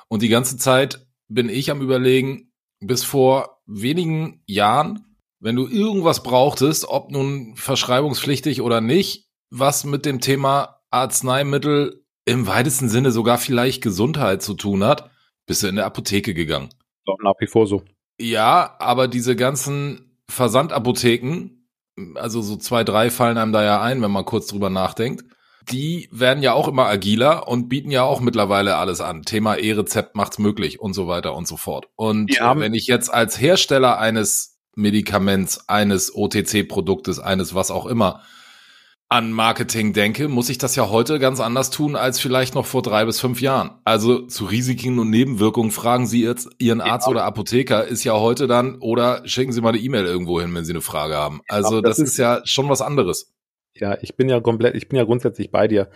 Und 0.08 0.22
die 0.22 0.28
ganze 0.28 0.56
Zeit 0.56 1.06
bin 1.28 1.48
ich 1.48 1.70
am 1.70 1.80
überlegen, 1.80 2.52
bis 2.80 3.02
vor 3.04 3.62
wenigen 3.66 4.42
Jahren, 4.46 5.16
wenn 5.40 5.56
du 5.56 5.66
irgendwas 5.66 6.22
brauchtest, 6.22 6.86
ob 6.86 7.10
nun 7.10 7.56
verschreibungspflichtig 7.56 8.60
oder 8.60 8.80
nicht, 8.80 9.28
was 9.50 9.84
mit 9.84 10.06
dem 10.06 10.20
Thema 10.20 10.80
Arzneimittel 10.90 12.04
im 12.24 12.46
weitesten 12.46 12.88
Sinne 12.88 13.10
sogar 13.10 13.38
vielleicht 13.38 13.82
Gesundheit 13.82 14.42
zu 14.42 14.54
tun 14.54 14.84
hat, 14.84 15.10
bist 15.46 15.62
du 15.62 15.66
in 15.66 15.76
der 15.76 15.86
Apotheke 15.86 16.34
gegangen. 16.34 16.70
Doch 17.04 17.18
nach 17.22 17.34
wie 17.40 17.46
vor 17.46 17.66
so. 17.66 17.84
Ja, 18.18 18.76
aber 18.78 19.08
diese 19.08 19.36
ganzen 19.36 20.18
Versandapotheken, 20.28 21.50
also 22.14 22.42
so 22.42 22.56
zwei, 22.56 22.84
drei 22.84 23.10
fallen 23.10 23.38
einem 23.38 23.52
da 23.52 23.62
ja 23.62 23.80
ein, 23.80 24.02
wenn 24.02 24.10
man 24.10 24.24
kurz 24.24 24.46
drüber 24.46 24.70
nachdenkt. 24.70 25.24
Die 25.70 26.08
werden 26.12 26.42
ja 26.42 26.52
auch 26.52 26.68
immer 26.68 26.86
agiler 26.86 27.48
und 27.48 27.68
bieten 27.68 27.90
ja 27.90 28.02
auch 28.02 28.20
mittlerweile 28.20 28.76
alles 28.76 29.00
an. 29.00 29.22
Thema 29.22 29.56
E-Rezept 29.56 30.14
macht's 30.14 30.38
möglich 30.38 30.78
und 30.78 30.92
so 30.92 31.08
weiter 31.08 31.34
und 31.34 31.48
so 31.48 31.56
fort. 31.56 31.86
Und 31.96 32.34
ja. 32.34 32.58
wenn 32.58 32.74
ich 32.74 32.86
jetzt 32.86 33.12
als 33.12 33.40
Hersteller 33.40 33.98
eines 33.98 34.58
Medikaments, 34.76 35.68
eines 35.68 36.14
OTC-Produktes, 36.14 37.18
eines 37.18 37.54
was 37.54 37.70
auch 37.70 37.86
immer, 37.86 38.22
an 39.08 39.32
Marketing 39.32 39.92
denke, 39.92 40.28
muss 40.28 40.48
ich 40.48 40.58
das 40.58 40.76
ja 40.76 40.88
heute 40.88 41.18
ganz 41.18 41.38
anders 41.38 41.70
tun 41.70 41.94
als 41.94 42.18
vielleicht 42.18 42.54
noch 42.54 42.66
vor 42.66 42.82
drei 42.82 43.04
bis 43.04 43.20
fünf 43.20 43.40
Jahren. 43.40 43.72
Also 43.84 44.26
zu 44.26 44.46
Risiken 44.46 44.98
und 44.98 45.10
Nebenwirkungen 45.10 45.70
fragen 45.70 46.06
Sie 46.06 46.22
jetzt 46.22 46.48
Ihren 46.58 46.80
Arzt 46.80 47.06
oder 47.06 47.24
Apotheker 47.24 47.86
ist 47.86 48.02
ja 48.04 48.14
heute 48.14 48.46
dann 48.46 48.76
oder 48.76 49.22
schicken 49.26 49.52
Sie 49.52 49.60
mal 49.60 49.70
eine 49.70 49.78
E-Mail 49.78 50.06
irgendwo 50.06 50.40
hin, 50.40 50.54
wenn 50.54 50.64
Sie 50.64 50.72
eine 50.72 50.80
Frage 50.80 51.14
haben. 51.14 51.42
Also 51.48 51.80
das, 51.80 51.96
das 51.96 51.98
ist, 51.98 52.12
ist 52.12 52.18
ja 52.18 52.40
schon 52.44 52.68
was 52.68 52.80
anderes. 52.80 53.32
Ja, 53.76 53.98
ich 54.00 54.16
bin 54.16 54.28
ja 54.28 54.40
komplett, 54.40 54.74
ich 54.74 54.88
bin 54.88 54.96
ja 54.96 55.04
grundsätzlich 55.04 55.50
bei 55.50 55.68
dir. 55.68 55.90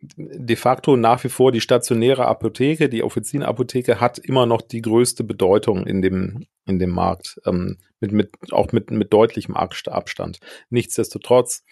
De 0.00 0.56
facto 0.56 0.96
nach 0.96 1.24
wie 1.24 1.30
vor 1.30 1.50
die 1.50 1.62
stationäre 1.62 2.26
Apotheke, 2.26 2.90
die 2.90 3.02
Offizienapotheke 3.02 4.00
hat 4.00 4.18
immer 4.18 4.44
noch 4.44 4.60
die 4.60 4.82
größte 4.82 5.24
Bedeutung 5.24 5.86
in 5.86 6.02
dem, 6.02 6.46
in 6.66 6.78
dem 6.78 6.90
Markt, 6.90 7.40
ähm, 7.46 7.78
mit, 8.00 8.12
mit, 8.12 8.52
auch 8.52 8.72
mit, 8.72 8.90
mit 8.90 9.12
deutlichem 9.14 9.56
Abstand. 9.56 10.40
Nichtsdestotrotz 10.68 11.64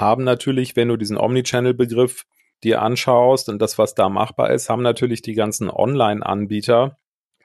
haben 0.00 0.24
natürlich, 0.24 0.76
wenn 0.76 0.88
du 0.88 0.96
diesen 0.96 1.18
Omnichannel-Begriff 1.18 2.26
dir 2.62 2.82
anschaust 2.82 3.48
und 3.48 3.60
das, 3.60 3.78
was 3.78 3.94
da 3.94 4.08
machbar 4.08 4.50
ist, 4.50 4.68
haben 4.68 4.82
natürlich 4.82 5.22
die 5.22 5.34
ganzen 5.34 5.70
Online-Anbieter, 5.70 6.96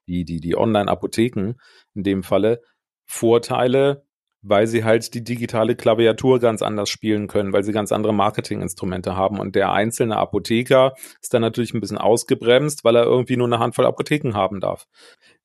die, 0.07 0.25
die, 0.25 0.39
die 0.39 0.57
Online-Apotheken 0.57 1.55
in 1.93 2.03
dem 2.03 2.23
Falle, 2.23 2.61
Vorteile, 3.05 4.04
weil 4.47 4.67
sie 4.67 4.83
halt 4.83 5.13
die 5.15 5.23
digitale 5.23 5.75
Klaviatur 5.75 6.39
ganz 6.39 6.61
anders 6.61 6.89
spielen 6.89 7.27
können, 7.27 7.51
weil 7.51 7.63
sie 7.63 7.71
ganz 7.71 7.91
andere 7.91 8.13
Marketinginstrumente 8.13 9.15
haben. 9.15 9.39
Und 9.39 9.55
der 9.55 9.71
einzelne 9.71 10.17
Apotheker 10.17 10.93
ist 11.19 11.33
dann 11.33 11.41
natürlich 11.41 11.73
ein 11.73 11.81
bisschen 11.81 11.97
ausgebremst, 11.97 12.83
weil 12.83 12.95
er 12.95 13.05
irgendwie 13.05 13.37
nur 13.37 13.47
eine 13.47 13.57
Handvoll 13.57 13.87
Apotheken 13.87 14.33
haben 14.33 14.59
darf. 14.59 14.87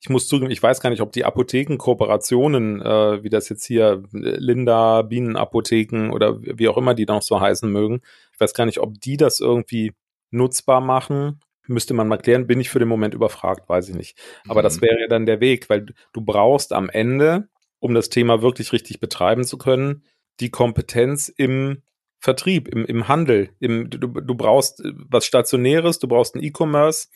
Ich 0.03 0.11
muss 0.11 0.29
zugeben, 0.29 0.51
ich 0.51 0.63
weiß 0.63 0.81
gar 0.83 0.91
nicht, 0.91 1.01
ob 1.01 1.13
die 1.13 1.25
Apothekenkooperationen, 1.25 2.83
äh, 2.83 3.23
wie 3.23 3.31
das 3.31 3.49
jetzt 3.49 3.65
hier 3.65 4.03
Linda, 4.13 5.01
Bienenapotheken 5.03 6.11
oder 6.11 6.41
wie 6.43 6.69
auch 6.69 6.77
immer 6.77 6.95
die 6.95 7.07
noch 7.07 7.23
so 7.23 7.41
heißen 7.41 7.71
mögen, 7.71 8.03
ich 8.35 8.41
weiß 8.41 8.53
gar 8.53 8.67
nicht, 8.67 8.81
ob 8.81 9.01
die 9.01 9.17
das 9.17 9.41
irgendwie 9.41 9.93
nutzbar 10.31 10.83
machen. 10.83 11.41
Müsste 11.67 11.95
man 11.95 12.09
mal 12.09 12.19
klären, 12.19 12.47
bin 12.47 12.61
ich 12.61 12.69
für 12.69 12.81
den 12.81 12.89
Moment 12.89 13.15
überfragt, 13.15 13.69
weiß 13.69 13.89
ich 13.89 13.95
nicht. 13.95 14.19
Aber 14.47 14.61
mhm. 14.61 14.65
das 14.65 14.83
wäre 14.83 15.01
ja 15.01 15.07
dann 15.09 15.25
der 15.25 15.41
Weg, 15.41 15.71
weil 15.71 15.87
du 16.13 16.21
brauchst 16.21 16.73
am 16.73 16.91
Ende 16.91 17.49
um 17.81 17.95
das 17.95 18.09
Thema 18.09 18.43
wirklich 18.43 18.73
richtig 18.73 19.01
betreiben 19.01 19.45
zu 19.45 19.59
können, 19.59 20.05
die 20.39 20.51
Kompetenz 20.51 21.29
im 21.29 21.83
Vertrieb, 22.19 22.69
im, 22.69 22.85
im 22.85 23.09
Handel. 23.09 23.51
Im, 23.59 23.89
du, 23.89 23.99
du 23.99 24.35
brauchst 24.35 24.83
was 24.85 25.25
Stationäres, 25.25 25.99
du 25.99 26.07
brauchst 26.07 26.35
ein 26.35 26.43
E-Commerce. 26.43 27.09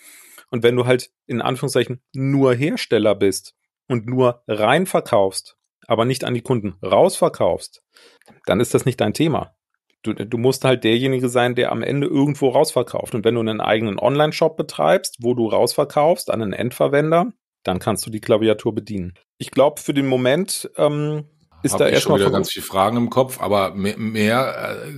Und 0.51 0.63
wenn 0.63 0.77
du 0.77 0.87
halt 0.87 1.11
in 1.27 1.43
Anführungszeichen 1.43 2.03
nur 2.15 2.55
Hersteller 2.55 3.15
bist 3.15 3.55
und 3.87 4.07
nur 4.07 4.43
rein 4.49 4.87
verkaufst, 4.87 5.57
aber 5.87 6.07
nicht 6.07 6.25
an 6.25 6.35
die 6.35 6.41
Kunden 6.41 6.77
rausverkaufst, 6.83 7.83
dann 8.47 8.61
ist 8.61 8.73
das 8.73 8.87
nicht 8.87 9.01
dein 9.01 9.13
Thema. 9.13 9.55
Du, 10.03 10.13
du 10.13 10.39
musst 10.39 10.65
halt 10.65 10.85
derjenige 10.85 11.29
sein, 11.29 11.55
der 11.55 11.73
am 11.73 11.83
Ende 11.83 12.07
irgendwo 12.07 12.51
rausverkauft. 12.51 13.15
Und 13.15 13.25
wenn 13.25 13.35
du 13.35 13.41
einen 13.41 13.61
eigenen 13.61 13.99
Online-Shop 13.99 14.57
betreibst, 14.57 15.19
wo 15.21 15.35
du 15.35 15.49
rausverkaufst 15.49 16.31
an 16.31 16.43
einen 16.43 16.53
Endverwender, 16.53 17.33
dann 17.65 17.81
kannst 17.81 18.07
du 18.07 18.11
die 18.11 18.21
Klaviatur 18.21 18.75
bedienen. 18.75 19.15
Ich 19.39 19.51
glaube, 19.51 19.81
für 19.81 19.95
den 19.95 20.07
Moment 20.07 20.71
ähm, 20.77 21.25
ist 21.65 21.73
Hab 21.73 21.81
da 21.81 21.89
erstmal 21.89 22.21
wieder 22.21 22.31
ganz 22.31 22.53
viele 22.53 22.65
Fragen 22.65 22.97
im 22.97 23.11
Kopf, 23.11 23.41
aber 23.41 23.75
mehr, 23.75 23.97
mehr 23.97 24.77
äh, 24.87 24.93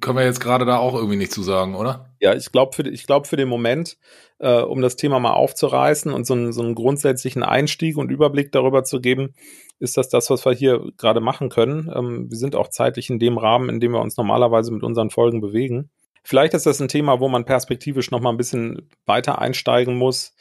können 0.00 0.16
wir 0.16 0.24
jetzt 0.24 0.40
gerade 0.40 0.64
da 0.64 0.78
auch 0.78 0.94
irgendwie 0.94 1.16
nicht 1.16 1.32
zu 1.32 1.42
sagen, 1.42 1.74
oder? 1.74 2.10
Ja, 2.20 2.34
ich 2.34 2.50
glaube 2.50 2.74
für, 2.74 2.88
ich 2.88 3.06
glaube 3.06 3.28
für 3.28 3.36
den 3.36 3.48
Moment, 3.48 3.98
äh, 4.38 4.60
um 4.62 4.80
das 4.80 4.96
Thema 4.96 5.20
mal 5.20 5.34
aufzureißen 5.34 6.12
und 6.12 6.26
so 6.26 6.34
einen, 6.34 6.52
so 6.52 6.62
einen 6.62 6.74
grundsätzlichen 6.74 7.42
Einstieg 7.42 7.98
und 7.98 8.10
Überblick 8.10 8.50
darüber 8.50 8.82
zu 8.82 9.00
geben, 9.00 9.34
ist 9.78 9.96
das 9.96 10.08
das, 10.08 10.30
was 10.30 10.44
wir 10.44 10.52
hier 10.52 10.82
gerade 10.96 11.20
machen 11.20 11.50
können. 11.50 11.90
Ähm, 11.94 12.30
wir 12.30 12.38
sind 12.38 12.56
auch 12.56 12.68
zeitlich 12.68 13.10
in 13.10 13.18
dem 13.18 13.36
Rahmen, 13.36 13.68
in 13.68 13.80
dem 13.80 13.92
wir 13.92 14.00
uns 14.00 14.16
normalerweise 14.16 14.72
mit 14.72 14.82
unseren 14.82 15.10
Folgen 15.10 15.40
bewegen. 15.40 15.90
Vielleicht 16.22 16.54
ist 16.54 16.66
das 16.66 16.80
ein 16.80 16.88
Thema, 16.88 17.20
wo 17.20 17.28
man 17.28 17.44
perspektivisch 17.44 18.10
noch 18.10 18.20
mal 18.20 18.30
ein 18.30 18.36
bisschen 18.36 18.88
weiter 19.06 19.38
einsteigen 19.38 19.96
muss, 19.96 20.34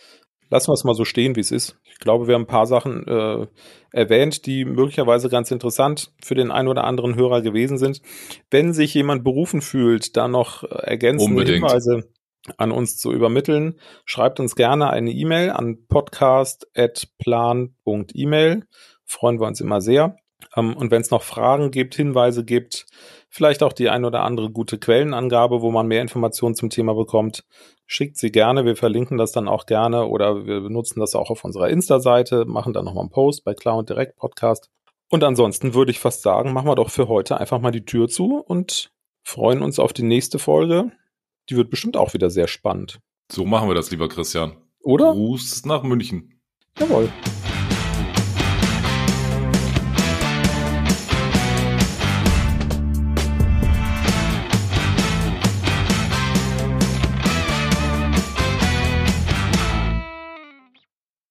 lassen 0.49 0.69
wir 0.69 0.73
es 0.73 0.83
mal 0.83 0.95
so 0.95 1.05
stehen, 1.05 1.35
wie 1.35 1.41
es 1.41 1.51
ist. 1.51 1.77
Ich 1.83 1.99
glaube, 1.99 2.27
wir 2.27 2.33
haben 2.35 2.43
ein 2.43 2.47
paar 2.47 2.65
Sachen 2.65 3.05
äh, 3.07 3.47
erwähnt, 3.91 4.45
die 4.45 4.63
möglicherweise 4.65 5.29
ganz 5.29 5.51
interessant 5.51 6.12
für 6.23 6.35
den 6.35 6.51
einen 6.51 6.67
oder 6.67 6.83
anderen 6.83 7.15
Hörer 7.15 7.41
gewesen 7.41 7.77
sind. 7.77 8.01
Wenn 8.49 8.73
sich 8.73 8.93
jemand 8.93 9.23
berufen 9.23 9.62
fühlt, 9.62 10.17
da 10.17 10.27
noch 10.27 10.63
ergänzende 10.63 11.39
Unbedingt. 11.39 11.65
Hinweise 11.65 12.09
an 12.57 12.71
uns 12.71 12.97
zu 12.97 13.12
übermitteln, 13.12 13.79
schreibt 14.05 14.39
uns 14.39 14.55
gerne 14.55 14.89
eine 14.89 15.12
E-Mail 15.12 15.51
an 15.51 15.85
podcast.plan.email. 15.88 18.63
Freuen 19.05 19.39
wir 19.39 19.45
uns 19.47 19.62
immer 19.62 19.81
sehr. 19.81 20.17
Ähm, 20.56 20.75
und 20.75 20.91
wenn 20.91 21.02
es 21.02 21.12
noch 21.12 21.23
Fragen 21.23 21.71
gibt, 21.71 21.95
Hinweise 21.95 22.43
gibt, 22.43 22.86
vielleicht 23.30 23.63
auch 23.63 23.73
die 23.73 23.89
ein 23.89 24.06
oder 24.06 24.23
andere 24.23 24.49
gute 24.49 24.78
Quellenangabe, 24.78 25.62
wo 25.62 25.71
man 25.71 25.88
mehr 25.88 26.02
Informationen 26.02 26.56
zum 26.56 26.69
Thema 26.69 26.93
bekommt, 26.93 27.45
schickt 27.86 28.17
sie 28.17 28.32
gerne. 28.32 28.65
Wir 28.65 28.75
verlinken 28.75 29.17
das 29.17 29.32
dann 29.32 29.47
auch 29.47 29.65
gerne 29.65 30.06
oder 30.06 30.45
wir 30.45 30.62
benutzen 30.62 30.99
das 30.99 31.15
auch 31.15 31.30
auf 31.30 31.43
unserer 31.43 31.69
Insta-Seite, 31.69 32.45
machen 32.45 32.73
dann 32.73 32.86
nochmal 32.86 33.04
einen 33.04 33.12
Post 33.12 33.43
bei 33.43 33.54
Cloud 33.54 33.89
Direct 33.89 34.15
Podcast. 34.15 34.69
Und 35.10 35.23
ansonsten 35.23 35.73
würde 35.73 35.91
ich 35.91 35.99
fast 35.99 36.21
sagen, 36.21 36.54
machen 36.54 36.67
wir 36.67 36.75
doch 36.75 36.91
für 36.91 37.08
heute 37.08 37.39
einfach 37.39 37.60
mal 37.60 37.71
die 37.71 37.86
Tür 37.86 38.08
zu 38.08 38.38
und 38.38 38.91
freuen 39.23 39.62
uns 39.63 39.80
auf 39.80 39.91
die 39.91 40.04
nächste 40.04 40.38
Folge. 40.39 40.91
Die 41.49 41.56
wird 41.56 41.71
bestimmt 41.71 41.97
auch 41.97 42.13
wieder 42.13 42.30
sehr 42.30 42.47
spannend. 42.47 42.99
So 43.32 43.45
machen 43.45 43.67
wir 43.67 43.75
das, 43.75 43.89
lieber 43.89 44.08
Christian. 44.08 44.58
Oder? 44.82 45.12
Gruß 45.12 45.65
nach 45.65 45.84
München. 45.84 46.39
Jawohl. 46.80 47.10